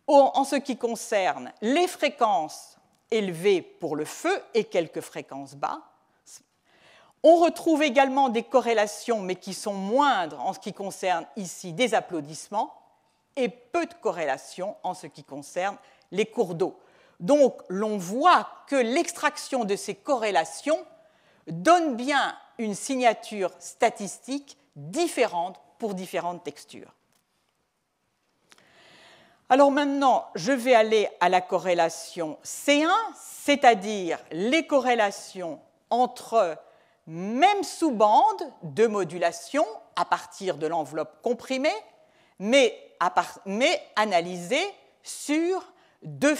[0.07, 2.77] en ce qui concerne les fréquences
[3.11, 5.81] élevées pour le feu et quelques fréquences bas.
[7.21, 11.93] On retrouve également des corrélations, mais qui sont moindres en ce qui concerne ici des
[11.93, 12.73] applaudissements,
[13.35, 15.77] et peu de corrélations en ce qui concerne
[16.11, 16.79] les cours d'eau.
[17.19, 20.77] Donc l'on voit que l'extraction de ces corrélations
[21.47, 26.93] donne bien une signature statistique différente pour différentes textures.
[29.49, 36.57] Alors maintenant, je vais aller à la corrélation C1, c'est-à-dire les corrélations entre
[37.05, 39.65] même sous-bande de modulation
[39.95, 41.75] à partir de l'enveloppe comprimée,
[42.39, 42.75] mais,
[43.95, 44.73] analysées
[45.03, 45.63] sur
[46.01, 46.35] deux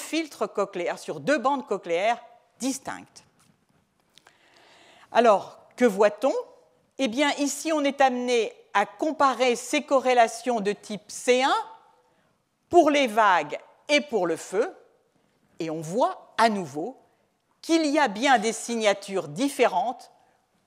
[1.38, 2.24] bandes cochléaires
[2.60, 3.24] distinctes.
[5.16, 6.34] Alors, que voit-on?
[6.98, 11.48] Eh bien, ici, on est amené à comparer ces corrélations de type C1
[12.68, 13.60] pour les vagues
[13.90, 14.76] et pour le feu,
[15.60, 16.98] et on voit à nouveau
[17.62, 20.12] qu'il y a bien des signatures différentes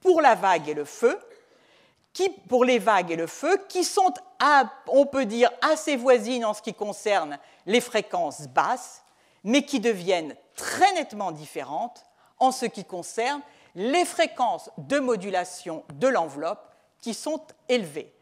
[0.00, 1.18] pour la vague et le feu,
[2.12, 4.14] qui, pour les vagues et le feu, qui sont,
[4.86, 9.02] on peut dire, assez voisines en ce qui concerne les fréquences basses,
[9.42, 12.06] mais qui deviennent très nettement différentes
[12.38, 13.42] en ce qui concerne
[13.76, 18.12] les fréquences de modulation de l'enveloppe qui sont élevées.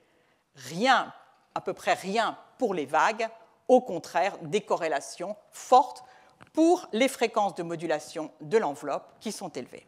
[0.57, 1.15] Rien,
[1.55, 3.29] à peu près rien pour les vagues,
[3.69, 6.05] au contraire, des corrélations fortes
[6.53, 9.87] pour les fréquences de modulation de l'enveloppe qui sont élevées.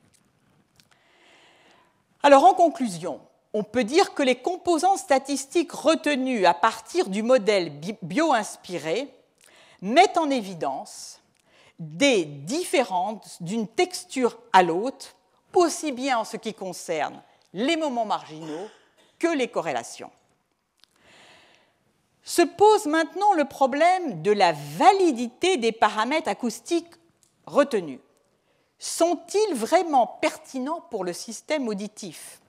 [2.22, 3.20] Alors en conclusion,
[3.52, 9.12] on peut dire que les composants statistiques retenus à partir du modèle bio-inspiré
[9.82, 11.20] mettent en évidence
[11.78, 15.16] des différences d'une texture à l'autre,
[15.54, 17.22] aussi bien en ce qui concerne
[17.52, 18.68] les moments marginaux
[19.18, 20.10] que les corrélations.
[22.22, 26.92] Se pose maintenant le problème de la validité des paramètres acoustiques
[27.46, 28.00] retenus.
[28.78, 32.40] Sont-ils vraiment pertinents pour le système auditif?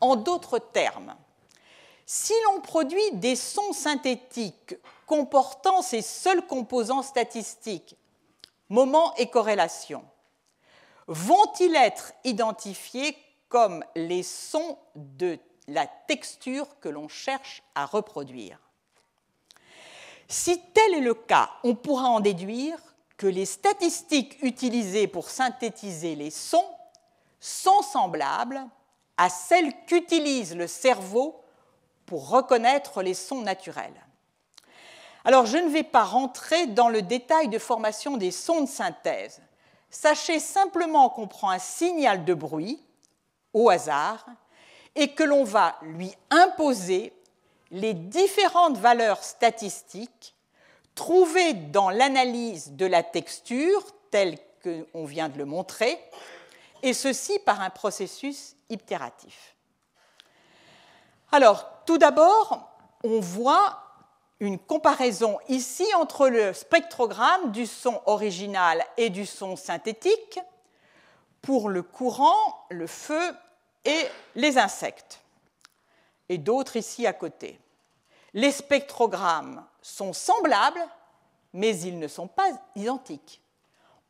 [0.00, 1.14] En d'autres termes,
[2.06, 4.74] si l'on produit des sons synthétiques
[5.06, 7.96] comportant ces seuls composants statistiques,
[8.68, 10.04] moments et corrélations,
[11.06, 13.16] vont-ils être identifiés
[13.48, 15.38] comme les sons de
[15.68, 18.58] la texture que l'on cherche à reproduire?
[20.28, 22.78] Si tel est le cas, on pourra en déduire
[23.16, 26.66] que les statistiques utilisées pour synthétiser les sons
[27.40, 28.60] sont semblables
[29.16, 31.40] à celles qu'utilise le cerveau
[32.06, 33.94] pour reconnaître les sons naturels.
[35.24, 39.40] Alors, je ne vais pas rentrer dans le détail de formation des sons de synthèse.
[39.94, 42.82] Sachez simplement qu'on prend un signal de bruit
[43.52, 44.26] au hasard
[44.96, 47.12] et que l'on va lui imposer
[47.70, 50.34] les différentes valeurs statistiques
[50.96, 55.96] trouvées dans l'analyse de la texture, telle qu'on vient de le montrer,
[56.82, 59.54] et ceci par un processus itératif.
[61.30, 62.68] Alors, tout d'abord,
[63.04, 63.83] on voit
[64.44, 70.38] une comparaison ici entre le spectrogramme du son original et du son synthétique
[71.40, 73.34] pour le courant, le feu
[73.84, 75.20] et les insectes,
[76.28, 77.58] et d'autres ici à côté.
[78.34, 80.86] Les spectrogrammes sont semblables,
[81.52, 83.40] mais ils ne sont pas identiques.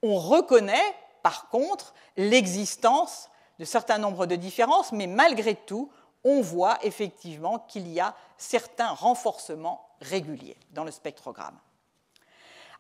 [0.03, 3.29] On reconnaît, par contre, l'existence
[3.59, 5.91] de certains nombres de différences, mais malgré tout,
[6.25, 11.59] on voit effectivement qu'il y a certains renforcements réguliers dans le spectrogramme.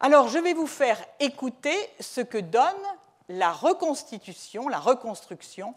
[0.00, 2.74] Alors, je vais vous faire écouter ce que donne
[3.28, 5.74] la reconstitution, la reconstruction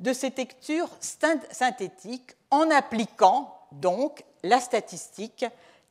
[0.00, 5.44] de ces textures synthétiques en appliquant donc la statistique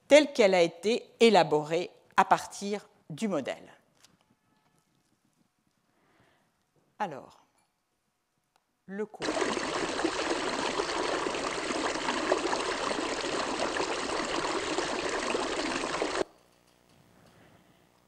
[0.07, 3.73] telle qu'elle a été élaborée à partir du modèle.
[6.99, 7.43] Alors,
[8.85, 9.27] le cours.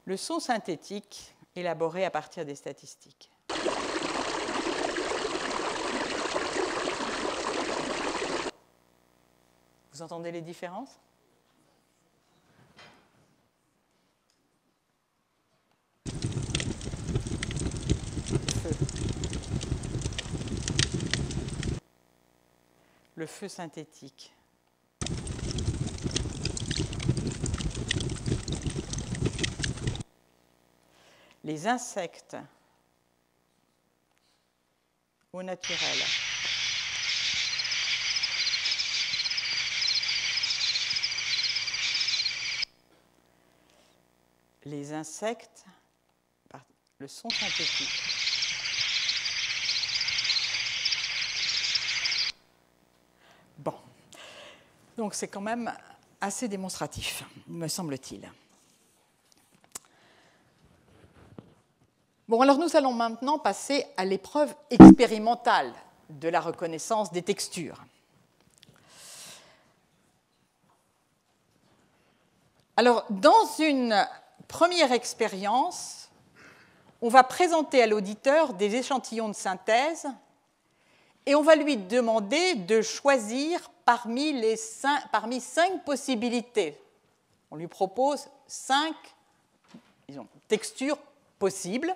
[0.06, 3.28] Le son synthétique élaboré à partir des statistiques.
[9.92, 11.00] Vous entendez les différences?
[23.16, 24.35] Le feu synthétique.
[31.46, 32.36] Les insectes
[35.32, 35.98] au naturel.
[44.64, 45.64] les insectes
[46.98, 48.02] le son synthétique.
[53.58, 53.74] Bon,
[54.96, 55.72] donc c'est quand même
[56.20, 58.28] assez démonstratif, me semble-t-il.
[62.28, 65.72] Bon, alors nous allons maintenant passer à l'épreuve expérimentale
[66.10, 67.84] de la reconnaissance des textures.
[72.76, 73.96] Alors, dans une
[74.48, 76.08] première expérience,
[77.00, 80.08] on va présenter à l'auditeur des échantillons de synthèse
[81.26, 86.76] et on va lui demander de choisir parmi, cinq possibilités.
[87.52, 88.96] On lui propose cinq
[90.48, 90.98] textures
[91.38, 91.94] possibles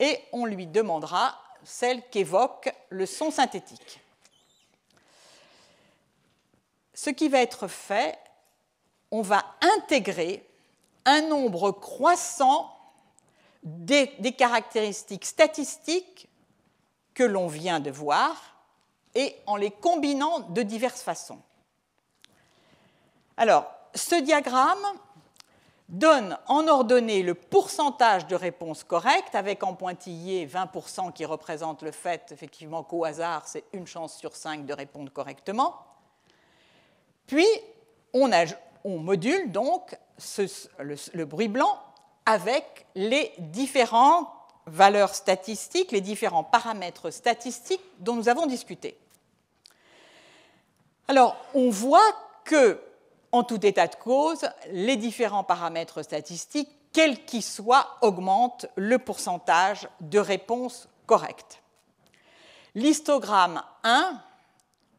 [0.00, 4.00] et on lui demandera celle qu'évoque le son synthétique.
[6.94, 8.18] Ce qui va être fait,
[9.10, 9.44] on va
[9.76, 10.44] intégrer
[11.04, 12.74] un nombre croissant
[13.62, 16.28] des, caractéristiques statistiques
[17.14, 18.56] que l'on vient de voir
[19.14, 21.40] et en les combinant de diverses façons.
[23.36, 24.86] Alors, ce diagramme
[25.88, 31.92] donne en ordonnée le pourcentage de réponses correctes, avec en pointillé 20% qui représente le
[31.92, 35.74] fait effectivement qu'au hasard, c'est une chance sur cinq de répondre correctement.
[37.26, 37.46] Puis,
[38.12, 38.30] on,
[38.98, 39.96] module donc
[40.78, 41.78] le, bruit blanc
[42.26, 44.28] avec les différentes
[44.66, 48.98] valeurs statistiques, les différents paramètres statistiques dont nous avons discuté.
[51.06, 52.14] Alors, on voit
[52.44, 52.78] que
[53.32, 59.88] en tout état de cause, les différents paramètres statistiques, quels qu'ils soient, augmentent le pourcentage
[60.00, 61.62] de réponses correctes.
[62.74, 64.22] L'histogramme 1,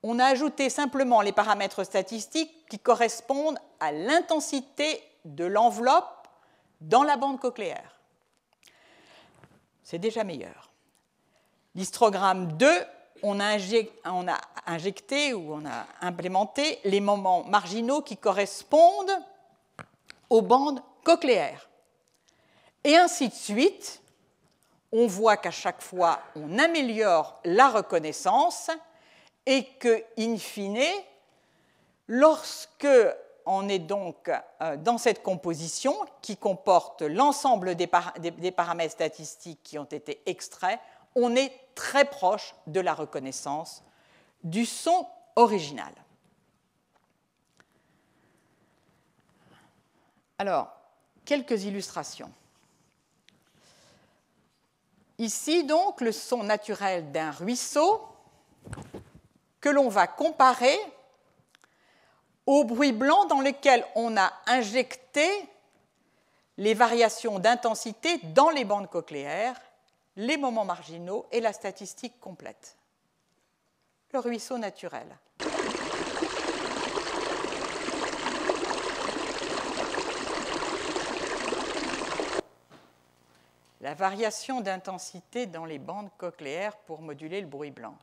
[0.04, 6.28] on a ajouté simplement les paramètres statistiques qui correspondent à l'intensité de l'enveloppe
[6.82, 8.00] dans la bande cochléaire.
[9.84, 10.72] C'est déjà meilleur.
[11.76, 12.68] L'histogramme 2,
[13.24, 13.58] on a,
[14.66, 19.18] injecté, ou on a implémenté les moments marginaux qui correspondent
[20.30, 21.70] aux bandes cochléaires.
[22.84, 24.02] Et ainsi de suite,
[24.92, 28.72] on voit qu'à chaque fois, on améliore la reconnaissance
[29.46, 30.84] et que, in fine,
[32.08, 32.88] lorsque
[33.46, 34.30] on est donc
[34.62, 40.80] euh, dans cette composition qui comporte l'ensemble des, paramètres statistiques qui ont été extraits,
[41.16, 43.84] on est très proche de la reconnaissance
[44.44, 45.94] du son original.
[50.38, 50.74] Alors,
[51.26, 52.32] quelques illustrations.
[55.18, 58.02] Ici, donc, le son naturel d'un ruisseau
[59.60, 60.78] que l'on va comparer
[62.46, 65.30] au bruit blanc dans lequel on a injecté
[66.58, 69.60] les variations d'intensité dans les bandes cochléaires
[70.20, 72.78] les moments marginaux et la statistique complète.
[74.12, 75.18] Le ruisseau naturel.
[83.80, 87.98] La variation d'intensité dans les bandes cochléaires pour moduler le bruit blanc.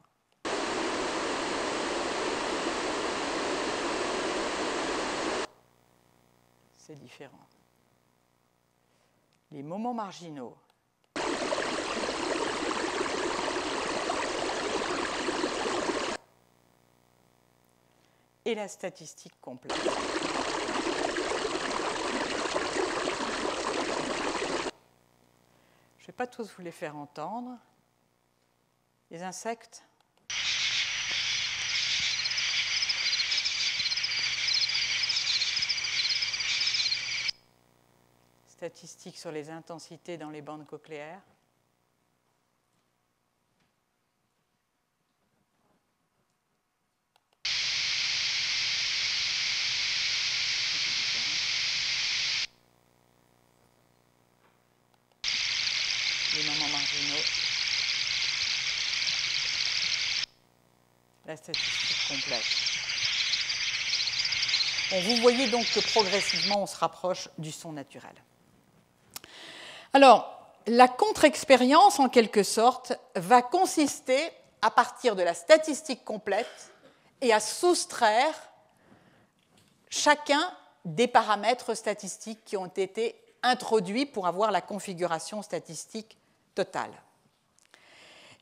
[6.78, 7.46] C'est différent.
[9.50, 10.56] Les moments marginaux
[18.46, 19.76] et la statistique complète.
[25.98, 27.58] Je ne vais pas tous vous les faire entendre.
[29.10, 29.84] Les insectes.
[38.46, 41.20] Statistiques sur les intensités dans les bandes cochléaires.
[61.36, 62.44] Statistique complète.
[65.04, 68.14] vous voyez donc que progressivement, on se rapproche du son naturel.
[69.92, 74.30] Alors, la contre-expérience, en quelque sorte, va consister,
[74.62, 76.72] à partir de la statistique complète,
[77.20, 78.34] et à soustraire
[79.88, 80.50] chacun
[80.84, 86.18] des paramètres statistiques qui ont été introduits pour avoir la configuration statistique
[86.54, 86.92] totale.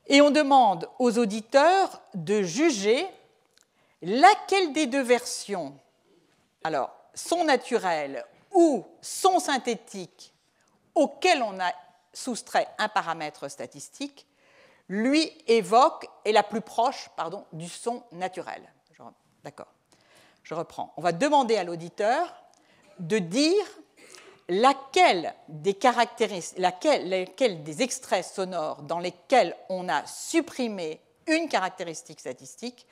[0.07, 3.07] Et on demande aux auditeurs de juger
[4.01, 5.75] laquelle des deux versions,
[6.63, 10.33] alors son naturel ou son synthétique,
[10.93, 11.71] auquel on a
[12.13, 14.25] soustrait un paramètre statistique,
[14.87, 17.09] lui évoque, est la plus proche
[17.51, 18.61] du son naturel.
[19.43, 19.67] D'accord.
[20.43, 20.93] Je reprends.
[20.97, 22.33] On va demander à l'auditeur
[22.99, 23.65] de dire
[24.47, 25.75] laquelle des,
[27.81, 32.85] extraits sonores dans lesquels on a supprimé une caractéristique statistique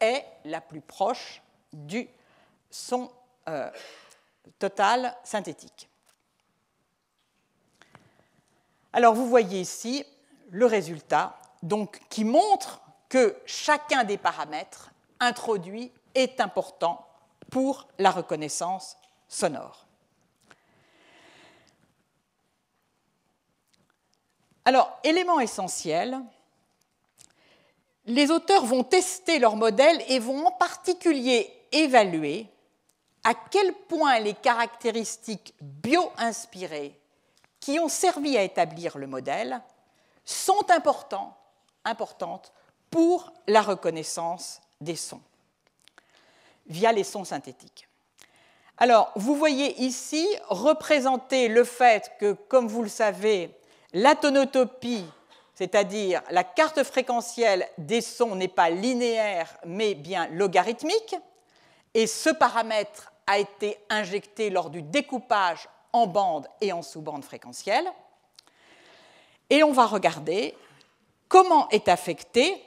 [0.00, 1.42] est la plus proche
[1.72, 2.08] du
[2.70, 3.10] son
[3.48, 3.70] euh,
[4.58, 5.88] total synthétique.
[8.92, 10.04] Alors vous voyez ici
[10.50, 11.38] le résultat
[12.08, 14.90] qui montre que chacun des paramètres
[15.20, 17.06] introduits est important
[17.50, 18.96] pour la reconnaissance
[19.28, 19.87] sonore.
[24.68, 26.20] Alors, élément essentiel,
[28.04, 32.48] les auteurs vont tester leur modèle et vont en particulier évaluer
[33.24, 37.00] à quel point les caractéristiques bio-inspirées
[37.60, 39.62] qui ont servi à établir le modèle
[40.26, 42.52] sont importantes
[42.90, 45.22] pour la reconnaissance des sons
[46.66, 47.88] via les sons synthétiques.
[48.76, 53.57] Alors, vous voyez ici représenter le fait que, comme vous le savez,
[53.92, 55.04] la tonotopie,
[55.54, 61.16] c'est-à-dire la carte fréquentielle des sons, n'est pas linéaire, mais bien logarithmique.
[61.94, 67.90] Et ce paramètre a été injecté lors du découpage en bande et en sous-bande fréquentielle.
[69.50, 70.56] Et on va regarder
[71.28, 72.62] comment est affectée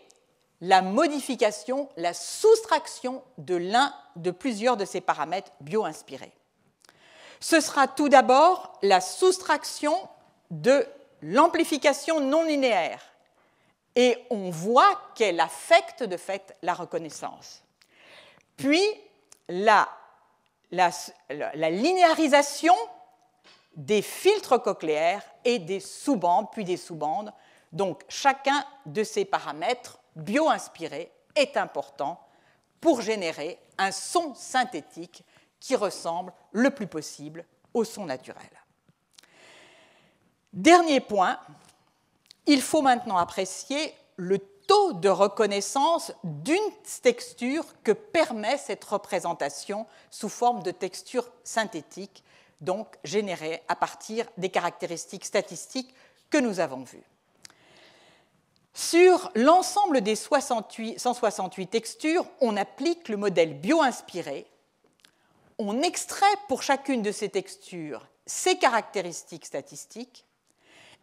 [0.61, 6.34] la modification, la soustraction de l'un de plusieurs de ces paramètres bio-inspirés.
[7.39, 9.95] Ce sera tout d'abord la soustraction
[10.51, 10.86] de
[11.22, 13.01] l'amplification non linéaire.
[13.95, 17.63] Et on voit qu'elle affecte de fait la reconnaissance.
[18.57, 18.82] Puis
[19.49, 19.89] la,
[20.72, 22.76] linéarisation
[23.76, 27.34] des filtres cochléaires et des sous-bandes, puis des sous-bandes.
[27.72, 32.19] Donc chacun de ces paramètres bio-inspirés est important
[32.80, 35.24] pour générer un son synthétique
[35.59, 38.49] qui ressemble le plus possible au son naturel.
[40.53, 41.39] Dernier point,
[42.45, 46.57] il faut maintenant apprécier le taux de reconnaissance d'une
[47.01, 52.23] texture que permet cette représentation sous forme de texture synthétique
[52.59, 55.93] donc générée à partir des caractéristiques statistiques
[56.29, 57.03] que nous avons vues.
[58.73, 64.47] Sur l'ensemble des 168 textures, on applique le modèle bio-inspiré.
[65.57, 70.25] On extrait pour chacune de ces textures ses caractéristiques statistiques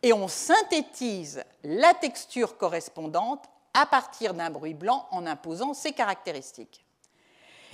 [0.02, 3.44] et on synthétise la texture correspondante
[3.74, 6.84] à partir d'un bruit blanc en imposant ses caractéristiques.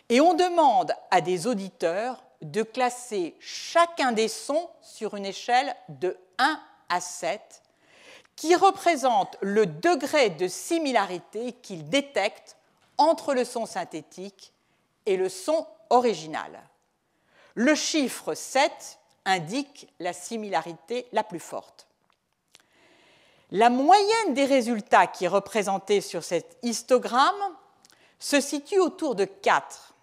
[0.08, 6.16] Et on demande à des auditeurs de classer chacun des sons sur une échelle de
[6.38, 6.60] 1
[6.90, 7.62] à 7,
[8.36, 12.56] qui représente le degré de similarité qu'ils détectent
[12.98, 14.52] entre le son synthétique
[15.06, 16.62] et le son original.
[17.54, 21.84] Le chiffre 7 indique la similarité la plus forte.
[23.55, 27.55] La moyenne des résultats qui est représentée sur cet histogramme
[28.18, 29.94] se situe autour de 4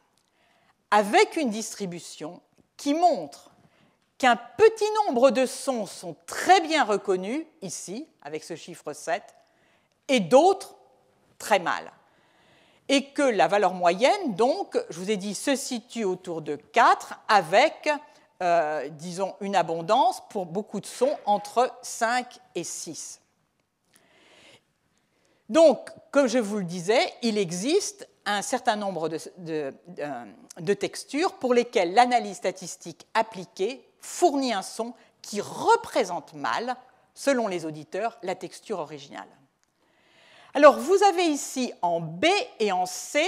[0.90, 2.40] avec une distribution
[2.78, 3.52] qui montre
[4.18, 9.22] qu'un petit nombre de sons sont très bien reconnus, ici, avec ce chiffre 7,
[10.08, 10.76] et d'autres
[11.38, 11.92] très mal.
[12.88, 17.16] Et que la valeur moyenne, donc, je vous ai dit, se situe autour de 4,
[17.28, 17.90] avec,
[18.42, 23.21] euh, disons, une abondance pour beaucoup de sons entre 5 et 6.
[25.52, 29.74] Donc, comme je vous le disais, il existe un certain nombre de,
[30.58, 36.78] de, textures pour lesquelles l'analyse statistique appliquée fournit un son qui représente mal,
[37.14, 39.28] selon les auditeurs, la texture originale.
[40.54, 42.28] Alors vous avez ici en B
[42.62, 43.22] et en C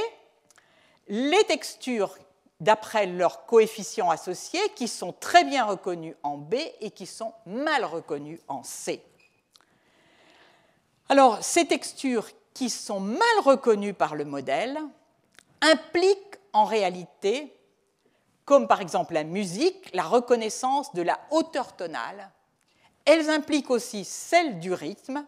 [1.09, 2.17] les textures
[2.61, 7.84] d'après leurs coefficients associés qui sont très bien reconnus en B et qui sont mal
[7.84, 9.03] reconnus en C.
[11.10, 14.80] Alors ces textures qui sont mal reconnues par le modèle
[15.62, 17.56] impliquent en réalité,
[18.45, 22.30] comme par exemple la musique, la reconnaissance de la hauteur tonale.
[23.06, 25.26] Elles impliquent aussi celle du rythme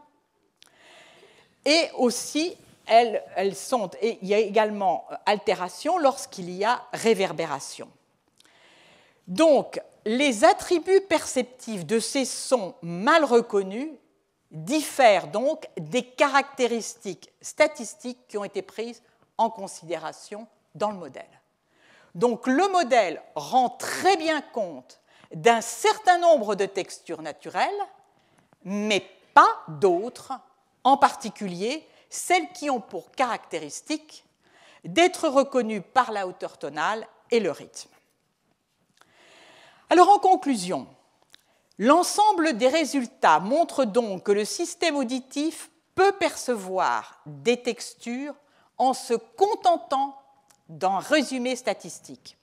[1.66, 2.56] et aussi
[2.86, 3.24] elles,
[4.02, 7.90] et il y a également altération lorsqu'il y a réverbération.
[9.28, 13.90] Donc, les attributs perceptifs de ces sons mal reconnus
[14.56, 19.04] diffèrent donc des caractéristiques statistiques qui ont été prises
[19.38, 21.42] en considération dans le modèle.
[22.16, 25.02] Donc le modèle rend très bien compte
[25.34, 27.70] d'un certain nombre de textures naturelles,
[28.64, 30.32] mais pas d'autres,
[30.86, 34.24] en particulier celles qui ont pour caractéristique
[34.86, 37.90] d'être reconnues par la hauteur tonale et le rythme.
[39.90, 40.88] Alors en conclusion,
[41.78, 48.36] L'ensemble des résultats montre donc que le système auditif peut percevoir des textures
[48.78, 50.18] en se contentant
[50.70, 52.38] d'un résumé statistique.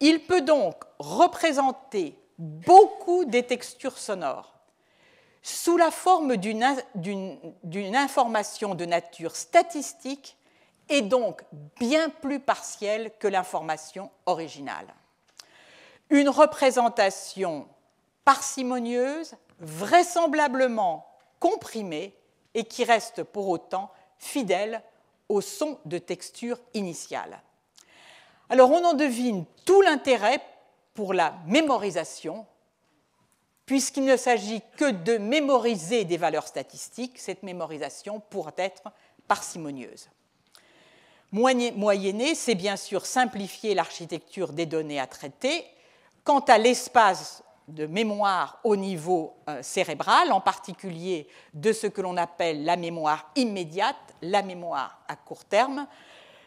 [0.00, 4.52] Il peut donc représenter beaucoup des textures sonores
[5.42, 10.36] sous la forme d'une information de nature statistique
[10.88, 11.44] et donc
[11.78, 14.92] bien plus partielle que l'information originale.
[16.10, 17.68] Une représentation
[18.26, 21.06] parcimonieuse, vraisemblablement
[21.38, 22.12] comprimée
[22.54, 24.82] et qui reste pour autant fidèle
[25.28, 27.40] au son de texture initiale.
[28.50, 30.42] Alors on en devine tout l'intérêt
[30.94, 32.46] pour la mémorisation,
[33.64, 38.82] puisqu'il ne s'agit que de mémoriser des valeurs statistiques, cette mémorisation pourra être
[39.28, 40.08] parcimonieuse.
[41.32, 45.64] Moyenner, c'est bien sûr simplifier l'architecture des données à traiter.
[46.24, 52.16] Quant à l'espace de mémoire au niveau euh, cérébral, en particulier de ce que l'on
[52.16, 55.86] appelle la mémoire immédiate, la mémoire à court terme,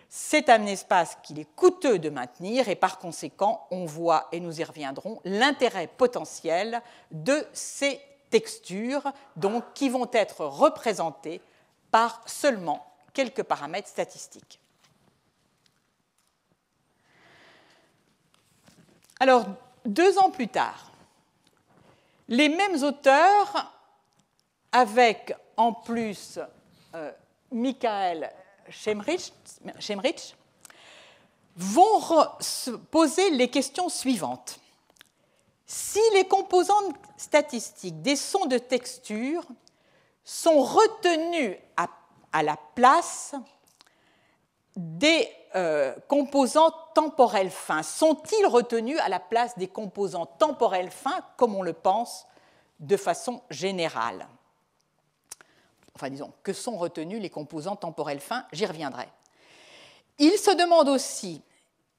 [0.07, 4.59] c'est un espace qu'il est coûteux de maintenir et par conséquent, on voit, et nous
[4.59, 11.41] y reviendrons, l'intérêt potentiel de ces textures donc, qui vont être représentées
[11.91, 14.59] par seulement quelques paramètres statistiques.
[19.19, 19.45] Alors,
[19.85, 20.88] deux ans plus tard,
[22.29, 23.73] les mêmes auteurs,
[24.71, 26.39] avec en plus
[26.95, 27.11] euh,
[27.51, 28.31] Michael
[28.69, 29.33] Schemrich,
[31.55, 31.99] vont
[32.91, 34.59] poser les questions suivantes.
[35.65, 39.43] Si les composantes statistiques des sons de texture
[40.23, 43.33] sont retenus à, la place
[44.79, 51.53] des euh, composants temporels fins, sont-ils retenus à la place des composants temporels fins comme
[51.53, 52.25] on le pense
[52.79, 54.25] de façon générale?
[55.95, 59.09] Enfin disons, que sont retenus les composants temporels fins, j'y reviendrai.
[60.17, 61.41] Il se demande aussi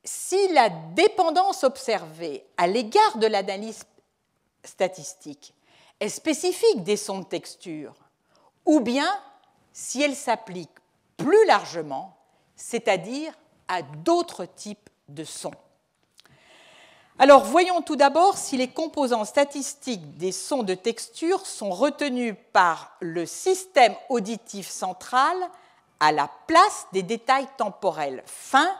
[0.02, 3.82] si la dépendance observée à l'égard de l'analyse
[4.64, 5.52] statistique
[6.00, 7.92] est spécifique des sons de texture,
[8.64, 9.08] ou bien
[9.74, 10.70] si elle s'applique
[11.18, 12.16] plus largement,
[12.60, 13.32] c'est-à-dire
[13.68, 15.54] à, d'autres types de sons.
[17.18, 22.96] Alors voyons tout d'abord si les composants statistiques des sons de texture sont retenus par
[23.00, 25.36] le système auditif central
[26.00, 28.74] à la place des détails temporels fins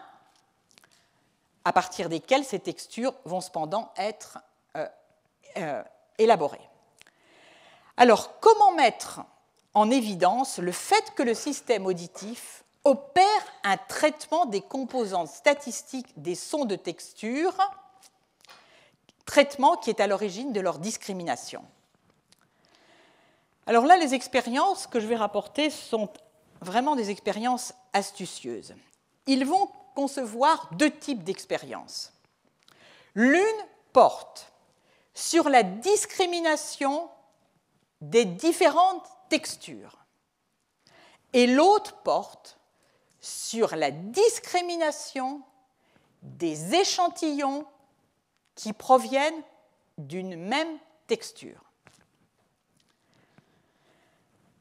[1.65, 4.39] à partir desquels ces textures vont cependant être
[4.77, 4.87] euh,
[5.59, 5.83] euh,
[6.19, 6.67] élaborées.
[7.99, 9.21] Alors comment mettre
[9.75, 13.25] en évidence le fait que le système auditif opère
[13.65, 17.55] un traitement des composantes statistiques des sons de texture
[19.27, 21.65] traitement qui est à l'origine de leur discrimination.
[23.67, 26.09] Alors là, les expériences que je vais rapporter sont
[26.61, 28.75] vraiment des expériences astucieuses.
[29.27, 32.13] Ils vont concevoir deux types d'expériences.
[33.15, 33.45] L'une
[33.93, 34.53] porte
[35.15, 37.09] sur la discrimination
[38.01, 39.99] des différentes textures
[41.33, 42.60] et l'autre porte
[43.21, 45.43] sur la discrimination
[46.23, 47.67] des échantillons
[48.55, 49.43] qui proviennent
[49.99, 51.63] d'une même texture.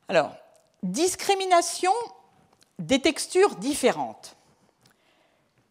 [0.08, 0.36] Alors,
[0.84, 1.92] discrimination
[2.80, 4.36] des textures différentes,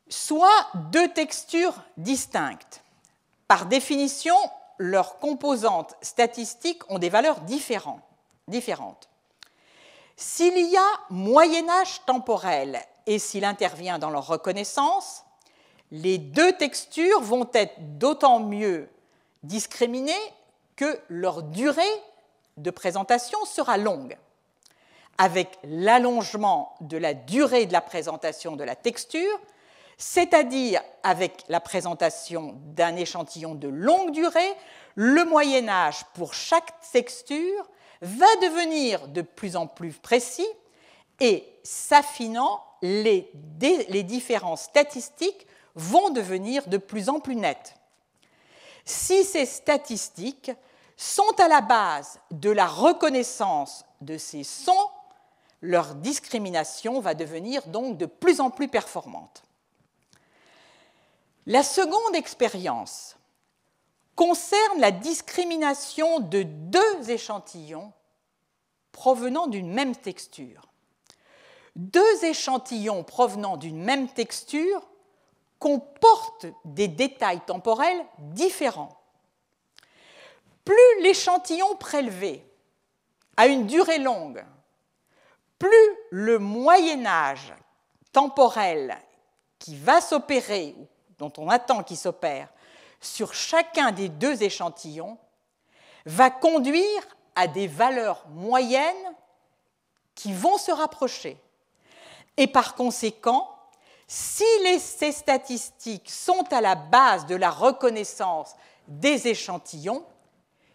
[0.09, 2.82] soit deux textures distinctes.
[3.49, 4.36] Par définition,
[4.78, 9.09] leurs composantes statistiques ont des valeurs différentes.
[10.20, 15.24] S'il y a moyen âge temporel et s'il intervient dans leur reconnaissance,
[15.92, 18.90] les deux textures vont être d'autant mieux
[19.44, 20.12] discriminées
[20.74, 21.82] que leur durée
[22.56, 24.18] de présentation sera longue.
[25.18, 29.40] Avec l'allongement de la durée de la présentation de la texture,
[29.98, 34.52] c'est-à-dire avec la présentation d'un échantillon de longue durée,
[34.96, 37.68] le Moyen Âge pour chaque texture
[38.01, 40.49] va devenir de plus en plus précis
[41.20, 43.30] et s'affinant, les,
[43.61, 47.74] les différences statistiques vont devenir de plus en plus nettes.
[48.84, 50.53] Si ces statistiques
[50.96, 54.90] sont à la base de la reconnaissance de ces sons,
[55.61, 59.42] leur discrimination va devenir donc de plus en plus performante.
[61.46, 63.17] La seconde expérience
[64.18, 67.92] concerne la discrimination de deux échantillons
[68.90, 70.62] provenant d'une même texture.
[71.76, 74.82] Deux échantillons provenant d'une même texture
[75.60, 79.00] comporte des détails temporels différents.
[80.64, 82.44] Plus l'échantillon prélevé
[83.36, 84.44] a une durée longue,
[85.60, 87.54] plus le Moyen Âge
[88.12, 88.98] temporel
[89.60, 90.74] qui va s'opérer,
[91.18, 92.48] dont on attend qu'il s'opère,
[93.01, 95.18] sur chacun des deux échantillons,
[96.07, 97.03] va conduire
[97.34, 99.14] à des valeurs moyennes
[100.14, 101.36] qui vont se rapprocher.
[102.36, 103.55] Et par conséquent,
[104.07, 104.44] si
[104.78, 108.57] ces statistiques sont à la base de la reconnaissance
[108.88, 110.05] des échantillons,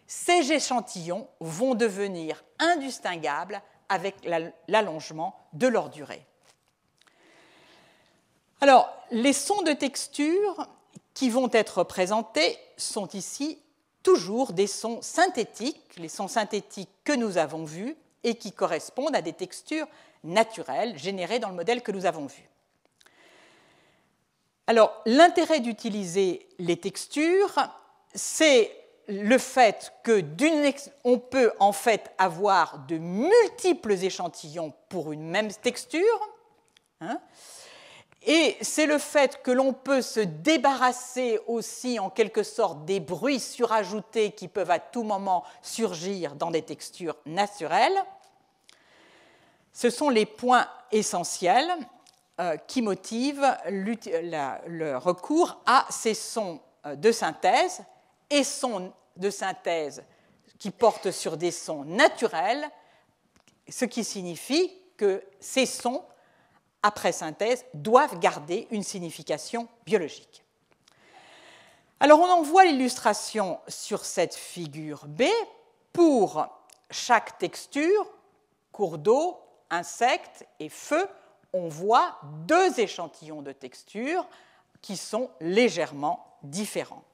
[0.06, 4.14] ces échantillons vont devenir indistinguables avec
[4.68, 6.24] l'allongement de leur durée.
[8.60, 10.68] Alors, les sons de texture
[11.14, 13.58] qui vont être présentés sont ici
[14.02, 19.22] toujours des sons synthétiques, les sons synthétiques que nous avons vus et qui correspondent à
[19.22, 19.86] des textures
[20.24, 22.48] naturelles générées dans le modèle que nous avons vu.
[24.66, 27.54] Alors, l'intérêt d'utiliser les textures,
[28.14, 28.70] c'est
[29.08, 30.24] le fait que
[31.04, 36.28] on peut en fait avoir de multiples échantillons pour une même texture,
[37.02, 37.20] hein,
[38.26, 43.40] et c'est le fait que l'on peut se débarrasser aussi en quelque sorte des bruits
[43.40, 48.02] surajoutés qui peuvent à tout moment surgir dans des textures naturelles.
[49.72, 51.70] Ce sont les points essentiels
[52.40, 57.82] euh, qui motivent le recours à ces sons euh, de synthèse
[58.30, 60.02] et sons de synthèse
[60.58, 62.64] qui portent sur des sons naturels,
[63.68, 66.02] ce qui signifie que ces sons
[66.84, 70.44] après synthèse, doivent garder une signification biologique.
[71.98, 75.22] Alors on en voit l'illustration sur cette figure B.
[75.94, 76.46] Pour
[76.90, 78.06] chaque texture,
[78.72, 79.38] cours d'eau,
[79.70, 81.08] insecte et feu,
[81.54, 84.26] on voit deux échantillons de texture
[84.82, 87.04] qui sont légèrement différents.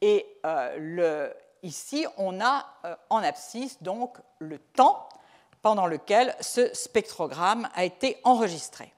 [0.00, 1.30] Et euh,
[1.62, 5.08] ici, on a euh, en abscisse donc le temps
[5.62, 8.93] pendant lequel ce spectrogramme a été enregistré.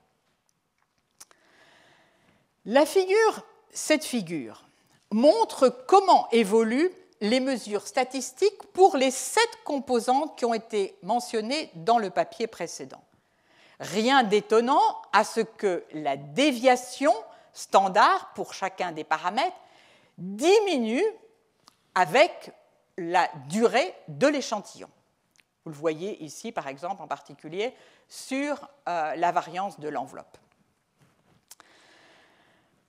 [2.68, 4.64] La figure, cette figure
[5.12, 6.90] montre comment évoluent
[7.20, 13.02] les mesures statistiques pour les sept composantes qui ont été mentionnées dans le papier précédent.
[13.78, 17.14] Rien d'étonnant à ce que la déviation
[17.52, 19.56] standard pour chacun des paramètres
[20.18, 21.04] diminue
[21.94, 22.50] avec
[22.98, 24.90] la durée de l'échantillon.
[25.64, 27.72] Vous le voyez ici, par exemple, en particulier
[28.08, 30.36] sur euh, la variance de l'enveloppe.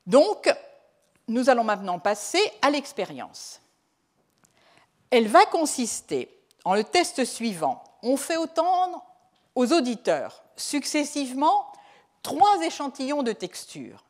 [0.08, 0.52] Donc,
[1.28, 3.62] nous allons maintenant passer à l'expérience.
[5.12, 6.34] Elle va consister
[6.66, 7.84] en le test suivant.
[8.02, 9.06] On fait entendre
[9.56, 11.72] aux auditeurs successivement
[12.24, 14.04] trois échantillons de texture.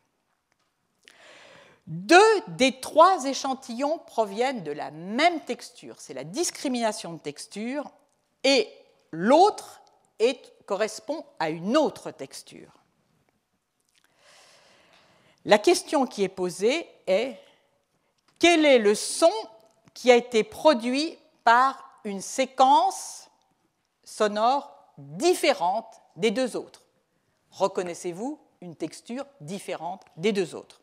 [1.87, 7.89] Deux des trois échantillons proviennent de la même texture, c'est la discrimination de texture,
[8.43, 8.69] et
[9.11, 9.81] l'autre
[10.65, 12.73] correspond à une autre texture.
[15.47, 17.39] La question qui est posée est
[18.37, 19.31] quel est le son
[19.93, 23.29] qui a été produit par une séquence
[24.03, 26.81] sonore différente des deux autres?
[27.51, 30.81] Reconnaissez-vous une texture différente des deux autres?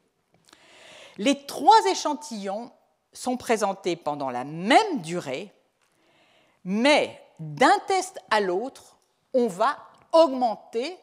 [1.19, 2.73] Les trois échantillons
[3.13, 5.53] sont présentés pendant la même durée,
[6.65, 8.97] mais d'un test à l'autre,
[9.35, 9.77] on va
[10.13, 10.97] augmenter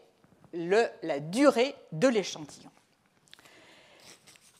[0.52, 2.72] la durée de l'échantillon.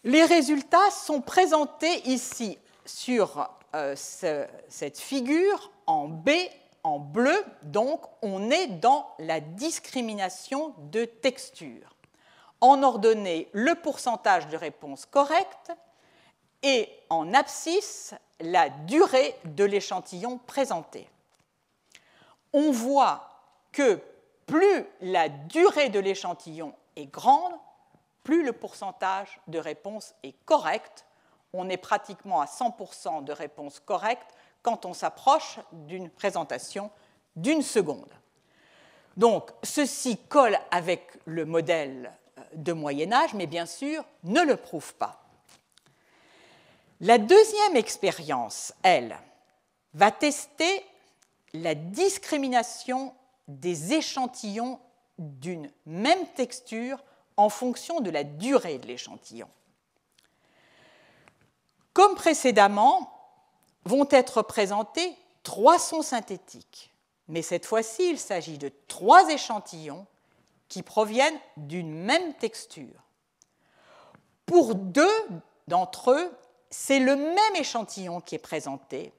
[0.04, 6.30] Les résultats sont présentés ici sur euh, cette figure en B
[6.84, 11.96] en bleu, donc on est dans la discrimination de texture.
[12.60, 15.72] En ordonnée, le pourcentage de réponse correcte
[16.64, 21.08] et en abscisse, la durée de l'échantillon présenté.
[22.54, 23.30] On voit
[23.72, 24.00] que
[24.46, 27.54] plus la durée de l'échantillon est grande,
[28.24, 31.06] plus le pourcentage de réponse est correct.
[31.54, 36.92] On est pratiquement à 100% de réponse correcte quand on s'approche d'une présentation
[37.36, 38.14] d'une seconde.
[39.18, 44.56] Donc, ceci colle avec le modèle euh, de Moyen Âge, mais bien sûr ne le
[44.56, 45.22] prouve pas.
[47.02, 49.18] La deuxième expérience, elle,
[49.94, 50.86] va tester
[51.54, 53.14] la discrimination
[53.48, 54.80] des échantillons
[55.18, 57.04] d'une même texture
[57.42, 59.50] en fonction de la durée de l'échantillon.
[61.94, 63.12] Comme précédemment,
[63.86, 66.94] vont être présentés trois sons synthétiques,
[67.28, 70.06] mais cette fois-ci, il s'agit de trois échantillons
[70.70, 73.04] qui proviennent d'une même texture.
[74.46, 75.10] Pour deux
[75.68, 76.32] d'entre eux,
[76.70, 79.14] c'est le même échantillon qui est présenté,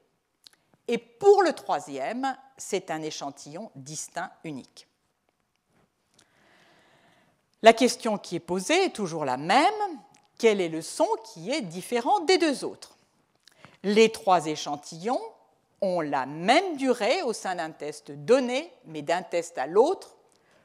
[0.89, 4.87] et pour le troisième, c'est un échantillon distinct unique.
[7.63, 9.63] La question qui est posée est toujours la même.
[10.39, 12.97] Quel est le son qui est différent des deux autres?
[13.85, 15.21] Les trois échantillons
[15.81, 20.17] ont la même durée au sein d'un test donné, mais d'un test à l'autre,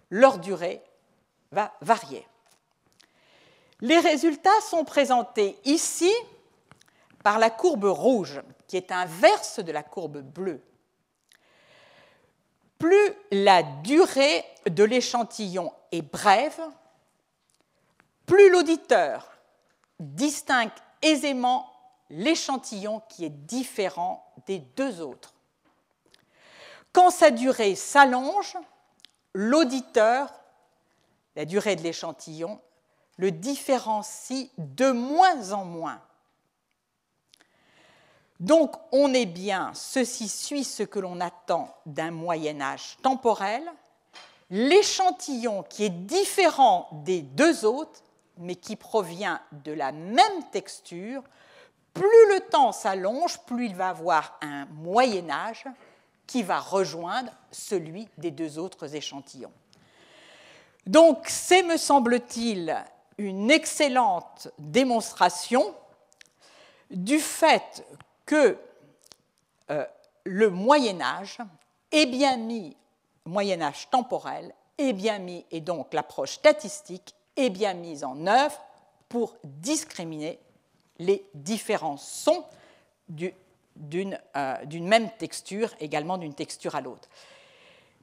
[0.09, 0.81] leur durée
[1.51, 2.25] va varier.
[3.81, 6.11] Les résultats sont présentés ici
[7.23, 10.61] par la courbe rouge, qui est inverse de la courbe bleue.
[12.79, 16.59] Plus la durée de l'échantillon est brève,
[18.27, 19.31] plus l'auditeur
[19.99, 20.69] distingue
[21.01, 21.73] aisément
[22.11, 25.33] l'échantillon qui est différent des deux autres.
[26.93, 28.57] Quand sa durée s'allonge,
[29.33, 30.31] l'auditeur,
[31.35, 32.59] la durée de l'échantillon,
[33.17, 36.01] le différencie de moins en moins.
[38.39, 43.63] Donc on est bien, ceci suit ce que l'on attend d'un Moyen Âge temporel,
[44.49, 48.01] l'échantillon qui est différent des deux autres,
[48.39, 51.23] mais qui provient de la même texture,
[51.93, 55.65] plus le temps s'allonge, plus il va avoir un Moyen Âge
[56.27, 59.53] qui va rejoindre celui des deux autres échantillons.
[60.85, 62.75] Donc c'est, me semble-t-il,
[63.17, 65.73] une excellente démonstration
[66.91, 67.85] du fait
[68.25, 68.57] que
[69.71, 69.85] euh,
[70.23, 71.39] le Moyen Âge
[71.91, 72.77] est bien mis,
[73.25, 78.59] Moyen Âge temporel, est bien mis, et donc l'approche statistique est bien mise en œuvre
[79.07, 80.39] pour discriminer
[80.99, 82.43] les différents sons
[83.23, 87.07] euh, d'une même texture, également d'une texture à l'autre.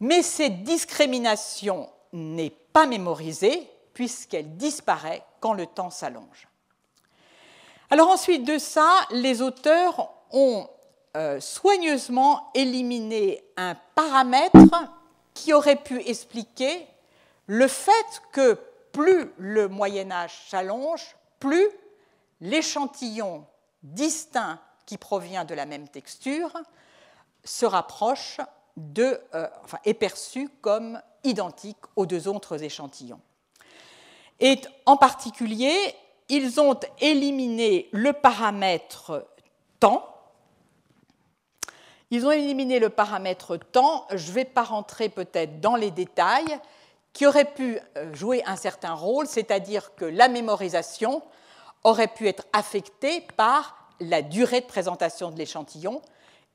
[0.01, 6.49] Mais cette discrimination n'est pas mémorisée puisqu'elle disparaît quand le temps s'allonge.
[7.91, 10.68] Alors ensuite de ça, les auteurs ont
[11.16, 14.59] euh, soigneusement éliminé un paramètre
[15.32, 16.87] qui aurait pu expliquer
[17.47, 18.59] le fait que
[18.95, 21.68] plus le Moyen Âge s'allonge, plus
[22.40, 23.45] l'échantillon
[23.82, 26.53] distinct qui provient de la même texture
[27.45, 28.40] se rapproche
[28.76, 29.49] de, euh,
[29.84, 33.20] est perçu comme identique aux deux autres échantillons.
[34.40, 35.76] Et en particulier,
[36.28, 39.26] ils ont éliminé le paramètre
[39.80, 40.09] temps.
[42.11, 44.07] Ils ont éliminé le paramètre temps.
[44.11, 46.59] Je ne vais pas rentrer peut-être dans les détails,
[47.15, 51.23] qui aurait pu euh, jouer un certain rôle, c'est-à-dire que la mémorisation
[51.85, 56.03] aurait pu être affectée par la durée de présentation de l'échantillon.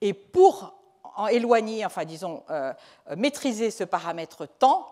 [0.02, 0.76] Et pour
[1.16, 2.74] en éloigner, enfin disons, euh,
[3.16, 4.88] maîtriser ce paramètre temps,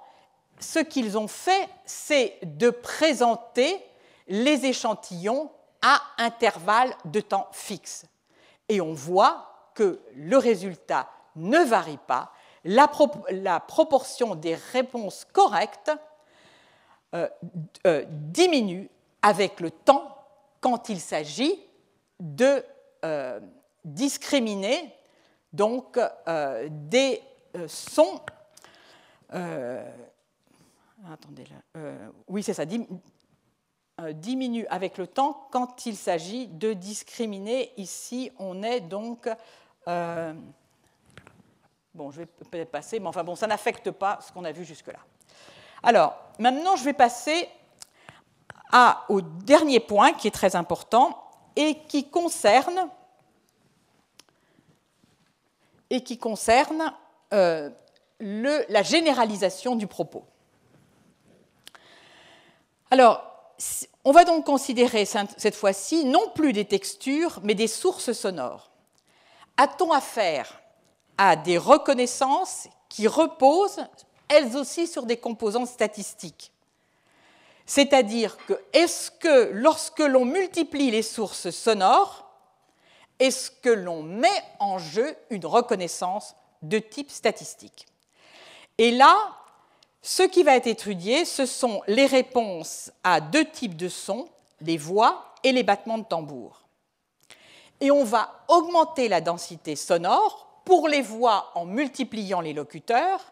[0.60, 3.84] ce qu'ils ont fait, c'est de présenter
[4.28, 5.52] les échantillons
[5.82, 8.06] à intervalles de temps fixes.
[8.70, 12.32] Et on voit que le résultat ne varie pas,
[12.68, 15.92] la, proportion des réponses correctes
[17.14, 17.28] euh,
[17.86, 18.90] euh, diminue
[19.22, 20.16] avec le temps
[20.60, 21.58] quand il s'agit
[22.20, 22.64] de
[23.06, 23.40] euh,
[23.86, 24.94] discriminer
[25.54, 25.98] donc
[26.70, 27.22] des
[27.68, 28.20] sons
[31.10, 31.82] attendez là.
[32.28, 32.66] oui, c'est ça.
[34.14, 37.72] Diminue avec le temps quand il s'agit de discriminer.
[37.78, 39.30] Ici, on est donc...
[41.98, 44.64] Bon, je vais peut-être passer, mais enfin bon, ça n'affecte pas ce qu'on a vu
[44.64, 45.00] jusque-là.
[45.82, 47.50] Alors, maintenant, je vais passer
[49.10, 52.92] au dernier point qui est très important et qui concerne,
[57.34, 57.72] euh,
[58.20, 60.24] la généralisation du propos.
[62.92, 63.24] Alors,
[64.06, 68.70] on va donc considérer cette fois-ci non plus des textures, mais des sources sonores.
[69.58, 70.62] A-t-on affaire
[71.18, 73.86] à des reconnaissances qui reposent,
[74.28, 76.52] elles aussi, sur des composants statistiques
[77.66, 82.26] C'est-à-dire que, est-ce que lorsque l'on multiplie les sources sonores,
[83.20, 87.88] est-ce que l'on met en jeu une reconnaissance de type statistique?
[88.78, 89.16] Et là,
[90.02, 94.30] ce qui va être étudié, ce sont les réponses à deux types de sons,
[94.62, 96.62] les voix et les battements de tambour.
[97.82, 103.32] Et on va augmenter la densité sonore pour les voix en multipliant les locuteurs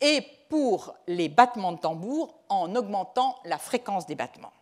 [0.00, 4.52] et pour les battements de tambour en augmentant la fréquence des battements.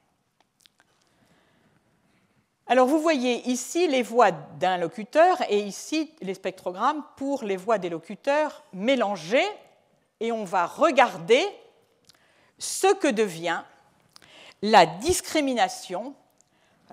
[2.66, 7.78] Alors vous voyez ici les voix d'un locuteur et ici les spectrogrammes pour les voix
[7.78, 9.48] des locuteurs mélangées
[10.20, 11.42] et on va regarder
[12.58, 13.62] ce que devient
[14.60, 16.12] la discrimination,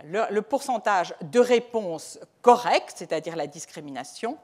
[0.05, 4.37] le, pourcentage de réponses correctes, c'est-à-dire la discrimination,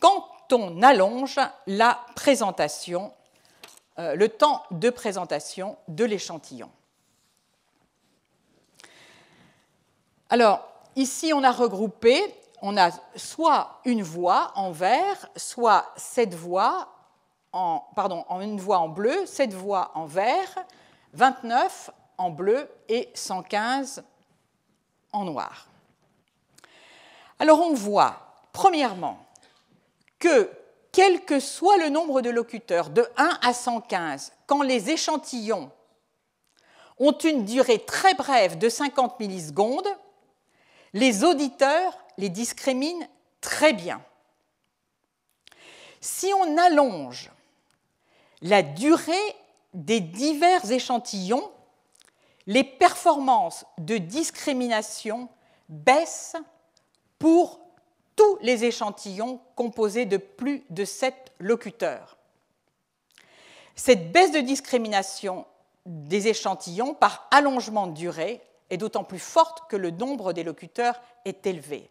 [0.00, 3.12] quand on allonge la présentation,
[3.98, 6.70] euh, le temps de présentation de l'échantillon.
[10.30, 10.66] Alors,
[10.96, 12.22] ici, on a regroupé,
[12.60, 16.88] on a soit une voix en vert, soit cette voix
[17.52, 20.54] en, pardon, une voix en bleu, 7 voix en vert,
[21.14, 24.04] 29 en bleu et 115
[25.12, 25.66] en noir.
[27.38, 28.16] Alors on voit,
[28.52, 29.18] premièrement,
[30.18, 30.50] que
[30.92, 35.70] quel que soit le nombre de locuteurs, de 1 à 115, quand les échantillons
[36.98, 39.88] ont une durée très brève de 50 millisecondes,
[40.94, 43.06] les auditeurs les discriminent
[43.40, 44.02] très bien.
[46.00, 47.30] Si on allonge
[48.42, 49.36] la durée
[49.74, 51.50] des divers échantillons,
[52.46, 55.28] les performances de discrimination
[55.68, 56.36] baissent
[57.18, 57.60] pour
[58.18, 62.18] tous les échantillons composés de plus de 7 locuteurs.
[63.76, 65.46] Cette baisse de discrimination
[65.86, 71.00] des échantillons par allongement de durée est d'autant plus forte que le nombre des locuteurs
[71.24, 71.90] est élevé.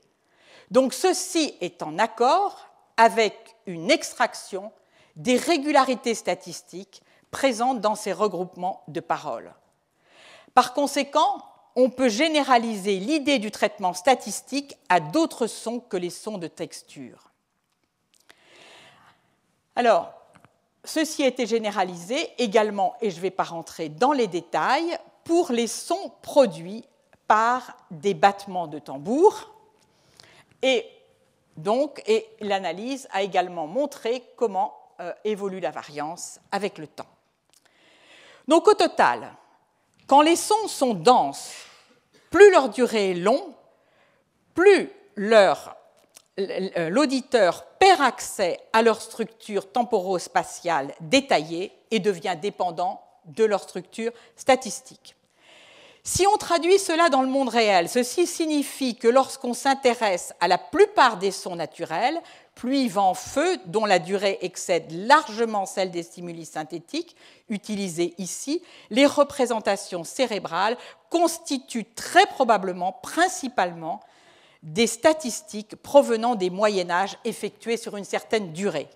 [0.69, 2.67] Donc ceci est en accord
[2.97, 4.73] avec une extraction
[5.15, 7.01] des régularités statistiques
[7.31, 9.53] présentes dans ces regroupements de paroles.
[10.53, 11.41] Par conséquent,
[11.77, 17.29] on peut généraliser l'idée du traitement statistique à d'autres sons que les sons de texture.
[19.75, 20.11] Alors,
[20.83, 25.51] ceci a été généralisé également, et je ne vais pas rentrer dans les détails, pour
[25.51, 26.83] les sons produits
[27.27, 29.53] par des battements de tambour.
[30.63, 30.83] Et
[31.57, 32.01] donc,
[32.39, 37.05] l'analyse a également montré comment euh, évolue la variance avec le temps.
[38.47, 39.35] Donc, au total,
[40.07, 41.66] quand les sons sont denses,
[42.29, 43.53] plus leur durée est longue,
[44.53, 44.89] plus
[46.89, 55.15] l'auditeur perd accès à leur structure temporo-spatiale détaillée et devient dépendant de leur structure statistique.
[56.03, 60.57] Si on traduit cela dans le monde réel, ceci signifie que lorsqu'on s'intéresse à la
[60.57, 62.21] plupart des sons naturels,
[62.57, 67.15] pluie, vent, feu, dont la durée excède largement celle des stimuli synthétiques
[67.49, 70.75] utilisés ici, les représentations cérébrales
[71.11, 74.01] constituent très probablement, principalement,
[74.63, 78.89] des statistiques provenant des Moyen Âge effectuées sur une certaine durée.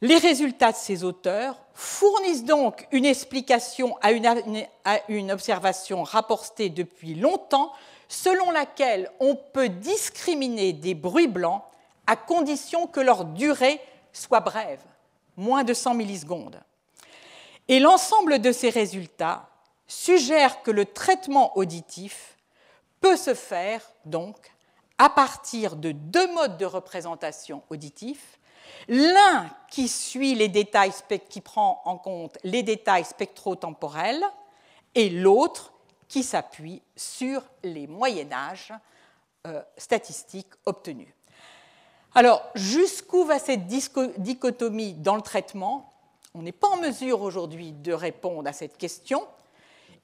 [0.00, 7.72] Les résultats de ces auteurs fournissent donc une explication à une, observation rapportée depuis longtemps
[8.08, 11.62] selon laquelle on peut discriminer des bruits blancs
[12.06, 13.80] à condition que leur durée
[14.12, 14.82] soit brève,
[15.36, 16.60] moins de 100 millisecondes.
[17.68, 19.48] Et l'ensemble de ces résultats
[19.86, 22.36] suggère que le traitement auditif
[23.00, 24.36] peut se faire donc
[24.98, 28.38] à partir de deux modes de représentation auditifs
[28.88, 30.92] L'un qui suit les détails,
[31.28, 34.24] qui prend en compte les détails spectro-temporels,
[34.94, 35.72] et l'autre
[36.08, 38.72] qui s'appuie sur les moyennages
[39.46, 41.12] euh, statistiques obtenus.
[42.16, 45.92] Alors, jusqu'où va cette dichotomie dans le traitement?
[46.32, 49.22] On n'est pas en mesure aujourd'hui de répondre à cette question.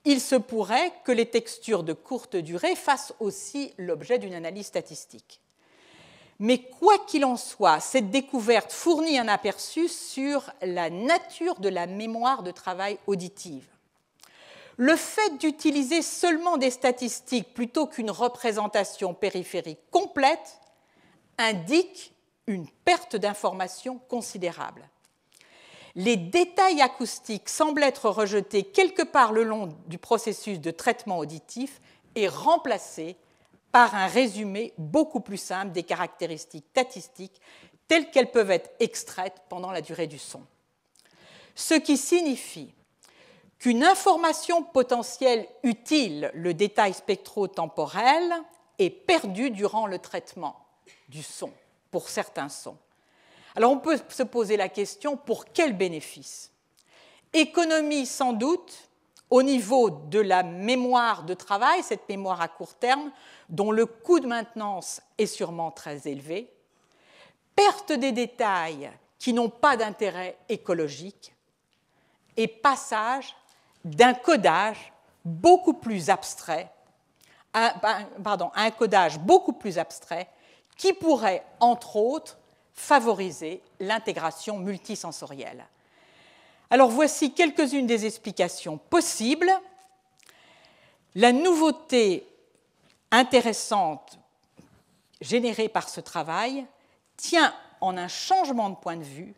[0.05, 5.41] Il se pourrait que les textures de courte durée fassent aussi l'objet d'une analyse statistique.
[6.39, 11.87] Mais quoi qu'il en soit, cette découverte fournit un aperçu sur la nature de la
[11.87, 13.65] mémoire de travail auditive.
[14.77, 20.59] Le fait d'utiliser seulement des statistiques plutôt qu'une représentation périphérique complète
[21.43, 22.15] indique
[22.47, 24.89] une perte d'information considérable.
[25.95, 31.81] Les détails acoustiques semblent être rejetés quelque part le long du processus de traitement auditif
[32.15, 33.17] et remplacés
[33.73, 37.41] par un résumé beaucoup plus simple des caractéristiques statistiques
[37.89, 40.43] telles qu'elles peuvent être extraites pendant la durée du son.
[41.55, 42.73] Ce qui signifie
[43.59, 48.33] qu'une information potentielle utile, le détail spectro-temporel,
[48.79, 50.57] est perdue durant le traitement
[51.09, 51.53] du son,
[51.91, 52.77] pour certains sons.
[53.55, 56.51] Alors on peut se poser la question, pour quel bénéfice?
[57.33, 58.89] Économie sans doute
[59.31, 63.11] au niveau de la mémoire de travail, cette mémoire à court terme,
[63.49, 66.53] dont le coût de maintenance est sûrement très élevé,
[67.57, 71.35] perte des détails qui n'ont pas d'intérêt écologique,
[72.37, 73.37] et passage
[73.85, 74.93] d'un codage
[75.25, 76.71] beaucoup plus abstrait,
[78.23, 80.29] pardon, un codage beaucoup plus abstrait
[80.83, 82.39] qui pourrait, entre autres,
[82.75, 85.65] favoriser l'intégration multisensorielle.
[86.71, 89.53] Alors voici quelques-unes des explications possibles.
[91.15, 92.27] La nouveauté
[93.13, 94.19] intéressante
[95.21, 96.67] générée par ce travail
[97.17, 99.35] tient en un changement de point de vue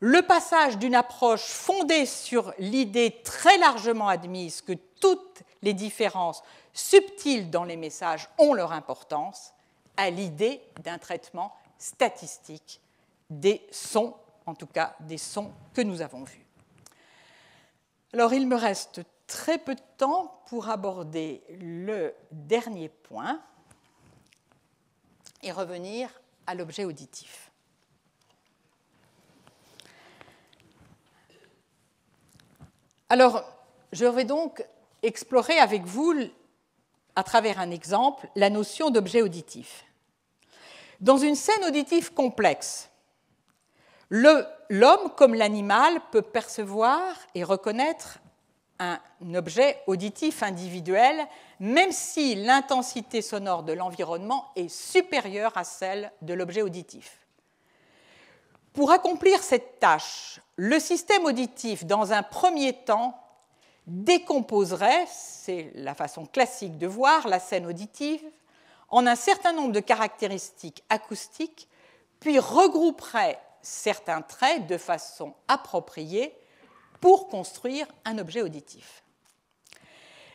[0.00, 6.42] le passage d'une approche fondée sur l'idée très largement admise que toutes les différences
[6.72, 9.52] subtiles dans les messages ont leur importance
[9.98, 12.80] à l'idée d'un traitement statistique
[13.28, 14.14] des sons,
[14.46, 16.46] en tout cas des sons que nous avons vus.
[18.14, 23.42] Alors il me reste très peu de temps pour aborder le dernier point
[25.42, 26.08] et revenir
[26.46, 27.50] à l'objet auditif.
[33.10, 33.42] Alors,
[33.92, 34.64] je vais donc
[35.02, 36.14] explorer avec vous,
[37.16, 39.87] à travers un exemple, la notion d'objet auditif.
[41.00, 42.90] Dans une scène auditive complexe,
[44.10, 47.02] l'homme comme l'animal peut percevoir
[47.34, 48.18] et reconnaître
[48.80, 49.00] un
[49.34, 51.26] objet auditif individuel,
[51.60, 57.18] même si l'intensité sonore de l'environnement est supérieure à celle de l'objet auditif.
[58.72, 63.20] Pour accomplir cette tâche, le système auditif, dans un premier temps,
[63.86, 68.22] décomposerait, c'est la façon classique de voir la scène auditive,
[68.88, 71.68] en un certain nombre de caractéristiques acoustiques,
[72.20, 76.34] puis regrouperait certains traits de façon appropriée
[77.00, 79.02] pour construire un objet auditif.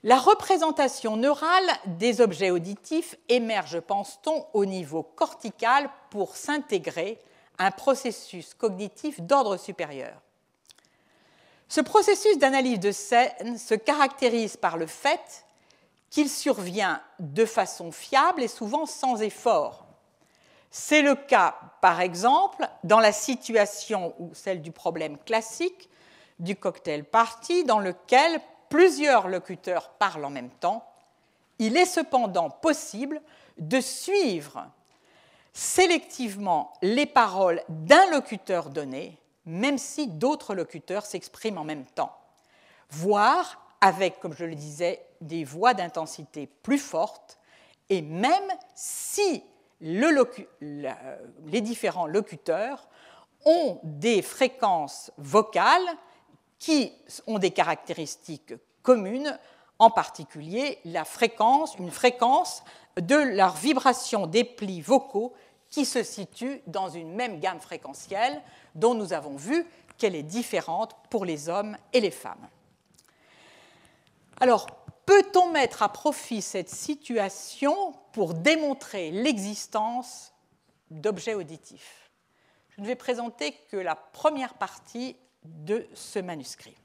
[0.04, 7.20] La représentation neurale des objets auditifs émerge, pense-t-on, au niveau cortical pour s'intégrer
[7.58, 10.22] un processus cognitif d'ordre supérieur.
[11.70, 15.46] Ce processus d'analyse de scène se caractérise par le fait
[16.14, 19.88] qu'il survient de façon fiable et souvent sans effort.
[20.70, 25.90] C'est le cas, par exemple, dans la situation ou celle du problème classique
[26.38, 30.88] du cocktail party dans lequel plusieurs locuteurs parlent en même temps.
[31.58, 33.20] Il est cependant possible
[33.58, 34.68] de suivre
[35.52, 39.18] sélectivement les paroles d'un locuteur donné,
[39.48, 42.16] même si d'autres locuteurs s'expriment en même temps,
[42.92, 47.38] voire avec, comme je le disais, des voix d'intensité plus fortes,
[47.90, 49.44] et même si
[49.82, 52.88] les différents locuteurs
[53.44, 55.86] ont des fréquences vocales
[56.60, 56.94] qui
[57.28, 58.54] ont des caractéristiques
[58.84, 59.38] communes,
[59.80, 62.64] en particulier la fréquence, une fréquence
[62.96, 65.34] de leur vibration des plis vocaux
[65.70, 68.42] qui se situe dans une même gamme fréquentielle
[68.76, 69.66] dont nous avons vu
[69.98, 72.48] qu'elle est différente pour les hommes et les femmes.
[74.40, 74.68] Alors,
[75.06, 80.34] peut-on mettre à profit cette situation pour démontrer l'existence
[80.92, 82.10] d'objets auditifs?
[82.70, 86.76] Je ne vais présenter que la première partie de ce manuscrit.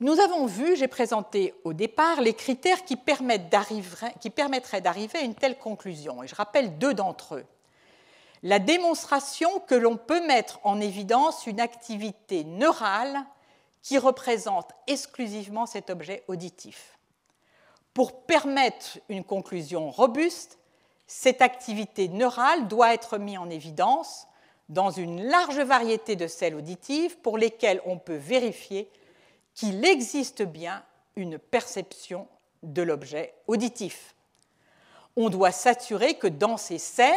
[0.00, 5.58] Nous avons vu, j'ai présenté au départ, les critères qui, permettraient d'arriver à une telle
[5.58, 7.46] conclusion, et je rappelle deux d'entre eux.
[8.42, 13.24] La démonstration que l'on peut mettre en évidence une activité neurale
[13.84, 16.98] qui représente exclusivement cet objet auditif.
[17.92, 20.58] Pour permettre une conclusion robuste,
[21.06, 24.26] cette activité neurale doit être mise en évidence
[24.70, 28.90] dans une large variété de celles auditives pour lesquelles on peut vérifier
[29.54, 30.82] qu'il existe bien
[31.14, 32.26] une perception
[32.62, 34.14] de l'objet auditif.
[35.14, 37.14] On doit s'assurer que dans ces scènes,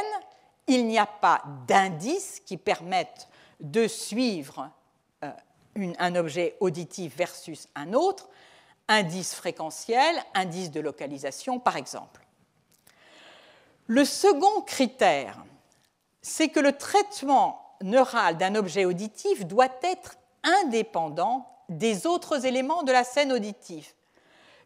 [0.67, 3.29] il n'y a pas d'indices qui permettent
[3.61, 4.69] de suivre
[5.99, 8.29] un objet auditif versus un autre,
[8.87, 12.25] indice fréquentiel, indice de localisation par exemple.
[13.87, 15.43] Le second critère
[16.27, 22.91] c'est que le traitement neural d'un objet auditif doit être indépendant des autres éléments de
[22.91, 23.87] la scène auditive,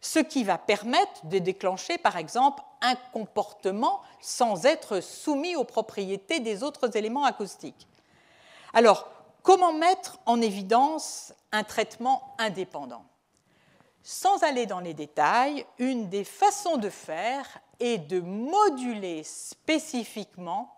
[0.02, 6.40] ce qui va permettre de déclencher, par exemple, un comportement sans être soumis aux propriétés
[6.40, 7.88] des autres éléments acoustiques.
[8.74, 9.08] Alors,
[9.44, 13.06] comment mettre en évidence un traitement indépendant?
[14.04, 17.46] Sans aller dans les détails, une des façons de faire
[17.80, 20.76] est de moduler spécifiquement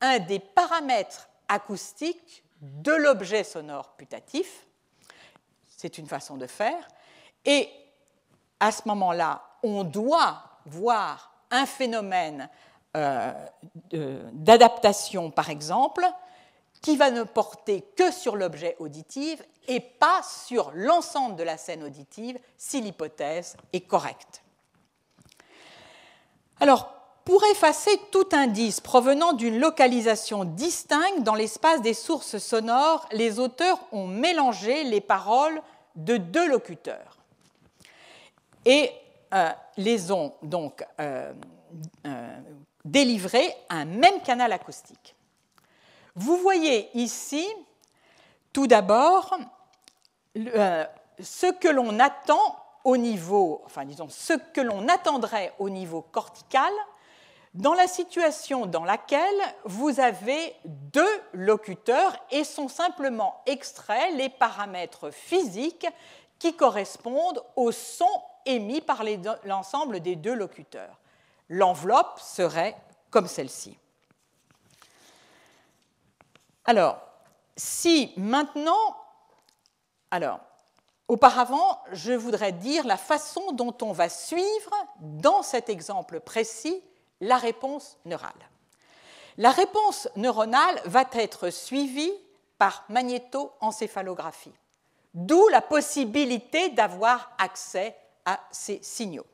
[0.00, 4.66] un des paramètres acoustiques de l'objet sonore putatif.
[5.76, 6.88] C'est une façon de faire.
[7.44, 7.68] Et
[8.60, 12.48] à ce moment-là, on doit voir un phénomène
[12.96, 13.32] euh,
[14.32, 16.06] d'adaptation, par exemple,
[16.82, 21.84] qui va ne porter que sur l'objet auditif et pas sur l'ensemble de la scène
[21.84, 24.42] auditive si l'hypothèse est correcte.
[26.60, 26.92] Alors,
[27.24, 33.78] pour effacer tout indice provenant d'une localisation distincte dans l'espace des sources sonores, les auteurs
[33.92, 35.62] ont mélangé les paroles
[35.94, 37.18] de deux locuteurs
[38.64, 38.90] et
[39.34, 41.32] euh, les ont donc euh,
[42.06, 42.40] euh,
[42.84, 45.14] délivrées à un même canal acoustique.
[46.14, 47.46] Vous voyez ici,
[48.52, 49.36] tout d'abord,
[50.34, 56.72] ce que l'on attend au niveau, enfin disons, ce que l'on attendrait au niveau cortical
[57.54, 59.24] dans la situation dans laquelle
[59.64, 65.86] vous avez deux locuteurs et sont simplement extraits les paramètres physiques
[66.38, 68.08] qui correspondent au son
[68.46, 69.02] émis par
[69.44, 70.98] l'ensemble des deux locuteurs.
[71.48, 72.76] L'enveloppe serait
[73.10, 73.78] comme celle-ci.
[76.64, 77.00] Alors,
[77.56, 78.96] si maintenant,
[80.10, 80.40] alors,
[81.08, 84.70] auparavant, je voudrais dire la façon dont on va suivre
[85.00, 86.82] dans cet exemple précis
[87.20, 88.32] la réponse neurale.
[89.38, 92.12] La réponse neuronale va être suivie
[92.58, 94.52] par magnétoencéphalographie.
[95.14, 99.26] d'où la possibilité d'avoir accès à ces signaux.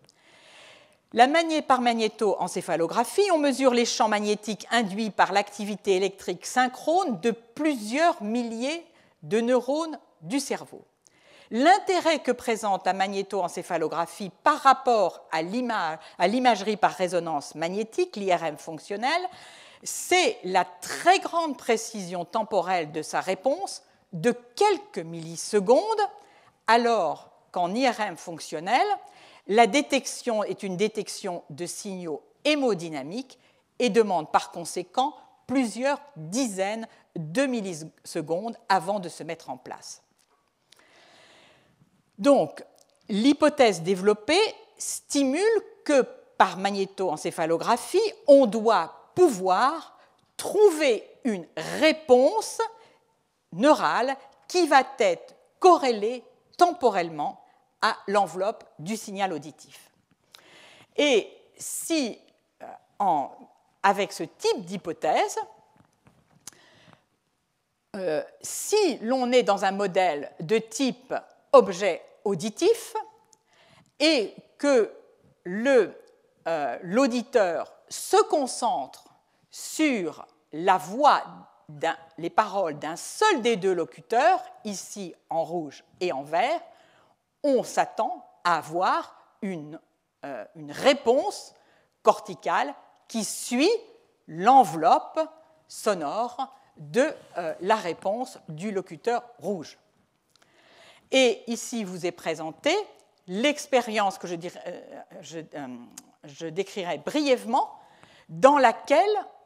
[1.14, 1.26] La
[1.62, 8.84] par magnétoencéphalographie, on mesure les champs magnétiques induits par l'activité électrique synchrone de plusieurs milliers
[9.22, 10.84] de neurones du cerveau.
[11.50, 19.28] L'intérêt que présente la magnétoencéphalographie par rapport à l'imagerie par résonance magnétique, l'IRM fonctionnelle,
[19.82, 23.82] c'est la très grande précision temporelle de sa réponse
[24.12, 25.80] de quelques millisecondes,
[26.66, 28.86] alors qu'en IRM fonctionnel,
[29.48, 33.38] la détection est une détection de signaux hémodynamiques
[33.78, 35.14] et demande par conséquent
[35.46, 40.02] plusieurs dizaines de millisecondes avant de se mettre en place.
[42.18, 42.62] Donc,
[43.08, 44.40] l'hypothèse développée
[44.76, 45.42] stimule
[45.84, 46.02] que
[46.36, 49.98] par magnétoencéphalographie, on doit pouvoir
[50.36, 51.46] trouver une
[51.80, 52.60] réponse
[53.52, 54.16] neurale
[54.46, 56.22] qui va être corrélée
[56.56, 57.42] temporellement
[57.82, 59.90] à l'enveloppe du signal auditif.
[60.96, 62.18] Et si,
[62.62, 63.24] euh,
[63.82, 65.38] avec ce type d'hypothèse,
[67.96, 71.14] euh, si l'on est dans un modèle de type
[71.52, 72.94] objet auditif
[73.98, 74.92] et que
[75.46, 79.04] euh, l'auditeur se concentre
[79.50, 81.22] sur la voix,
[82.18, 86.60] les paroles d'un seul des deux locuteurs, ici en rouge et en vert,
[87.42, 89.80] on s'attend à avoir une,
[90.24, 91.54] euh, réponse
[92.02, 92.74] corticale
[93.06, 93.70] qui suit
[94.26, 95.20] l'enveloppe
[95.68, 97.06] sonore de
[97.36, 99.78] euh, la réponse du locuteur rouge.
[101.10, 102.74] Et ici vous est présenté
[103.26, 105.68] l'expérience que euh,
[106.24, 107.78] je décrirai brièvement,
[108.28, 109.04] dans laquelle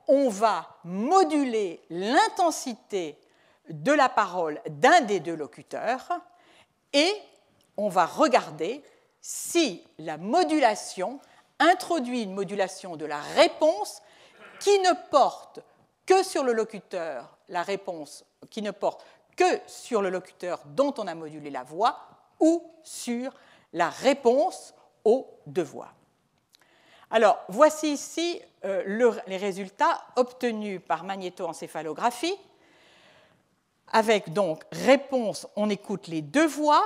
[0.08, 3.18] on va moduler l'intensité
[3.68, 6.12] de la parole d'un des deux locuteurs
[6.92, 7.12] et
[7.76, 8.82] on va regarder
[9.20, 11.20] si la modulation
[11.58, 14.02] introduit une modulation de la réponse
[14.60, 15.60] qui ne porte
[16.06, 19.04] que sur le locuteur, la réponse qui ne porte
[19.36, 21.98] que sur le locuteur dont on a modulé la voix
[22.40, 23.32] ou sur
[23.72, 24.74] la réponse
[25.04, 25.92] aux deux voix.
[27.10, 32.36] Alors, voici ici euh, les résultats obtenus par magnétoencéphalographie.
[33.92, 36.82] Avec donc réponse, on écoute les deux voix,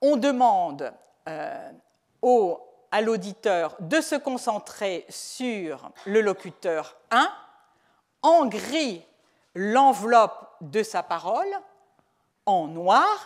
[0.00, 0.92] on demande
[1.28, 1.72] euh,
[2.90, 7.30] à l'auditeur de se concentrer sur le locuteur 1,
[8.22, 9.04] en gris
[9.54, 11.48] l'enveloppe de sa parole,
[12.46, 13.24] en noir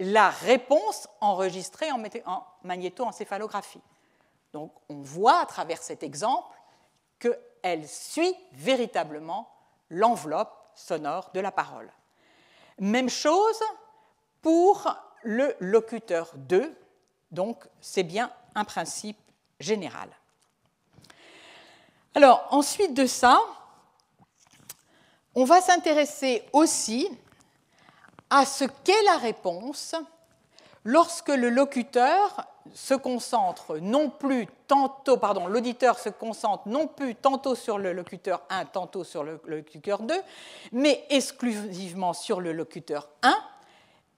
[0.00, 3.82] la réponse enregistrée en, en magnétoencéphalographie.
[4.52, 6.56] Donc on voit à travers cet exemple
[7.18, 9.50] qu'elle suit véritablement
[9.90, 11.90] l'enveloppe sonore de la parole.
[12.78, 13.60] Même chose
[14.40, 14.86] pour
[15.22, 16.74] le locuteur 2,
[17.30, 19.18] donc c'est bien un principe
[19.60, 20.08] général.
[22.14, 23.40] Alors ensuite de ça,
[25.34, 27.08] on va s'intéresser aussi
[28.30, 29.94] à ce qu'est la réponse
[30.84, 35.18] lorsque le locuteur se concentre non plus tantôt,
[35.48, 40.14] l'auditeur se concentre non plus tantôt sur le locuteur 1, tantôt sur le locuteur 2,
[40.72, 43.34] mais exclusivement sur le locuteur 1,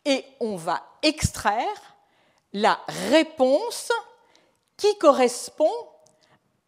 [0.04, 1.96] et on va extraire
[2.52, 3.92] la réponse
[4.76, 5.72] qui correspond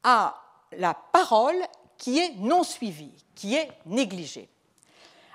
[0.02, 0.40] à
[0.72, 1.56] la parole
[1.96, 4.48] qui est non suivie, qui est négligée.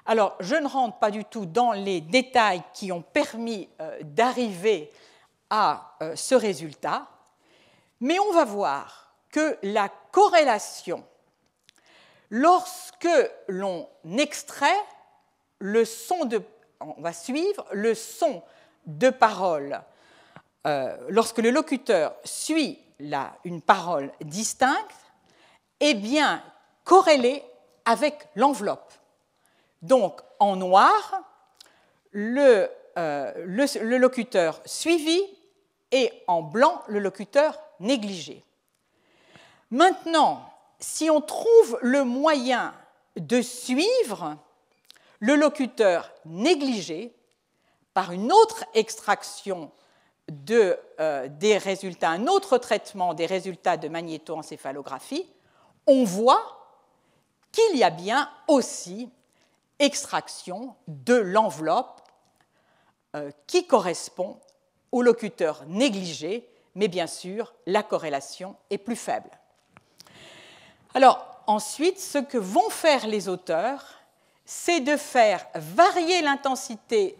[0.05, 4.89] Alors, je ne rentre pas du tout dans les détails qui ont permis euh, d'arriver
[5.49, 7.07] à euh, ce résultat,
[7.99, 11.03] mais on va voir que la corrélation,
[12.29, 13.07] lorsque
[13.47, 13.87] l'on
[14.17, 14.79] extrait
[15.59, 16.41] le son de
[16.79, 18.41] on va suivre le son
[18.85, 19.81] de parole.
[20.65, 22.79] Euh, lorsque le locuteur suit
[23.43, 24.95] une parole distincte,
[25.79, 26.43] est bien
[26.83, 27.43] corrélé
[27.85, 28.93] avec l'enveloppe.
[29.81, 31.21] Donc, en noir,
[32.15, 32.67] euh,
[33.45, 35.21] le, locuteur suivi
[35.91, 38.43] et en blanc, le locuteur négligé.
[39.69, 40.49] Maintenant,
[40.79, 42.73] si on trouve le moyen
[43.15, 44.37] de suivre
[45.19, 47.13] le locuteur négligé
[47.93, 49.71] par une autre extraction
[50.49, 55.25] euh, des résultats, un autre traitement des résultats de magnétoencéphalographie,
[55.87, 56.57] on voit
[57.51, 59.09] qu'il y a bien aussi
[59.79, 62.01] extraction de l'enveloppe
[63.15, 64.39] euh, qui correspond
[64.91, 69.29] au locuteur négligé, mais bien sûr, la corrélation est plus faible.
[70.93, 73.96] Alors, ensuite, ce que vont faire les auteurs,
[74.49, 77.17] c'est de faire varier l'intensité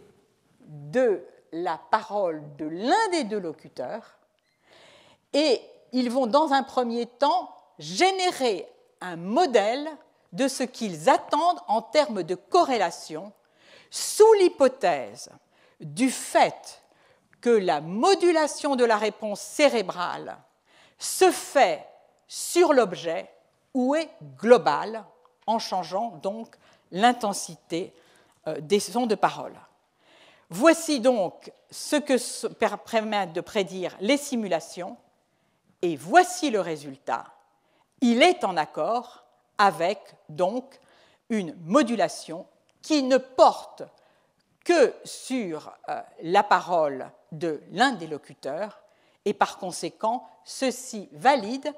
[0.60, 1.22] de
[1.52, 4.16] la parole de l'un des deux locuteurs
[5.34, 5.60] et
[5.92, 8.66] ils vont dans un premier temps générer
[9.02, 9.86] un modèle
[10.32, 13.30] de ce qu'ils attendent en termes de corrélation
[13.90, 15.28] sous l'hypothèse
[15.80, 16.82] du fait
[17.42, 20.38] que la modulation de la réponse cérébrale
[20.98, 21.86] se fait
[22.26, 23.30] sur l'objet
[23.74, 25.04] ou est globale
[25.46, 26.56] en changeant donc
[26.92, 27.94] l'intensité
[28.46, 29.54] euh, des sons de parole.
[30.50, 32.46] Voici donc ce que
[32.76, 34.96] permettent de prédire les simulations
[35.82, 37.26] et voici le résultat.
[38.00, 39.24] Il est en accord
[39.58, 39.98] avec
[40.28, 40.80] donc
[41.28, 42.46] une modulation
[42.80, 43.82] qui ne porte
[44.64, 48.80] que sur euh, la parole de l'un des locuteurs
[49.24, 51.72] et par conséquent ceci valide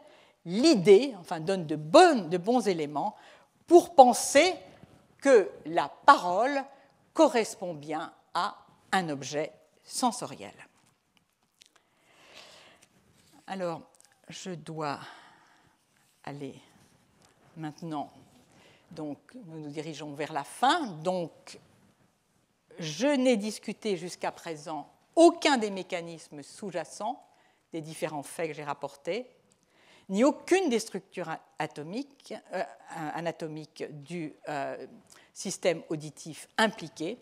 [0.45, 3.17] l'idée, enfin donne de, de bons éléments
[3.67, 4.55] pour penser
[5.21, 6.65] que la parole
[7.13, 8.57] correspond bien à
[8.93, 9.53] un objet
[9.85, 10.55] sensoriel.
[13.47, 13.83] Alors,
[14.29, 15.01] je dois
[16.25, 16.55] aller
[17.57, 18.13] maintenant.
[18.93, 20.87] Donc, nous nous dirigeons vers la fin.
[20.87, 21.59] Donc,
[22.79, 27.23] je n'ai discuté jusqu'à présent aucun des mécanismes sous-jacents
[27.73, 29.31] des différents faits que j'ai rapportés,
[30.11, 32.65] ni aucune des structures euh,
[33.15, 34.87] anatomiques du euh,
[35.33, 37.19] système auditif impliqué.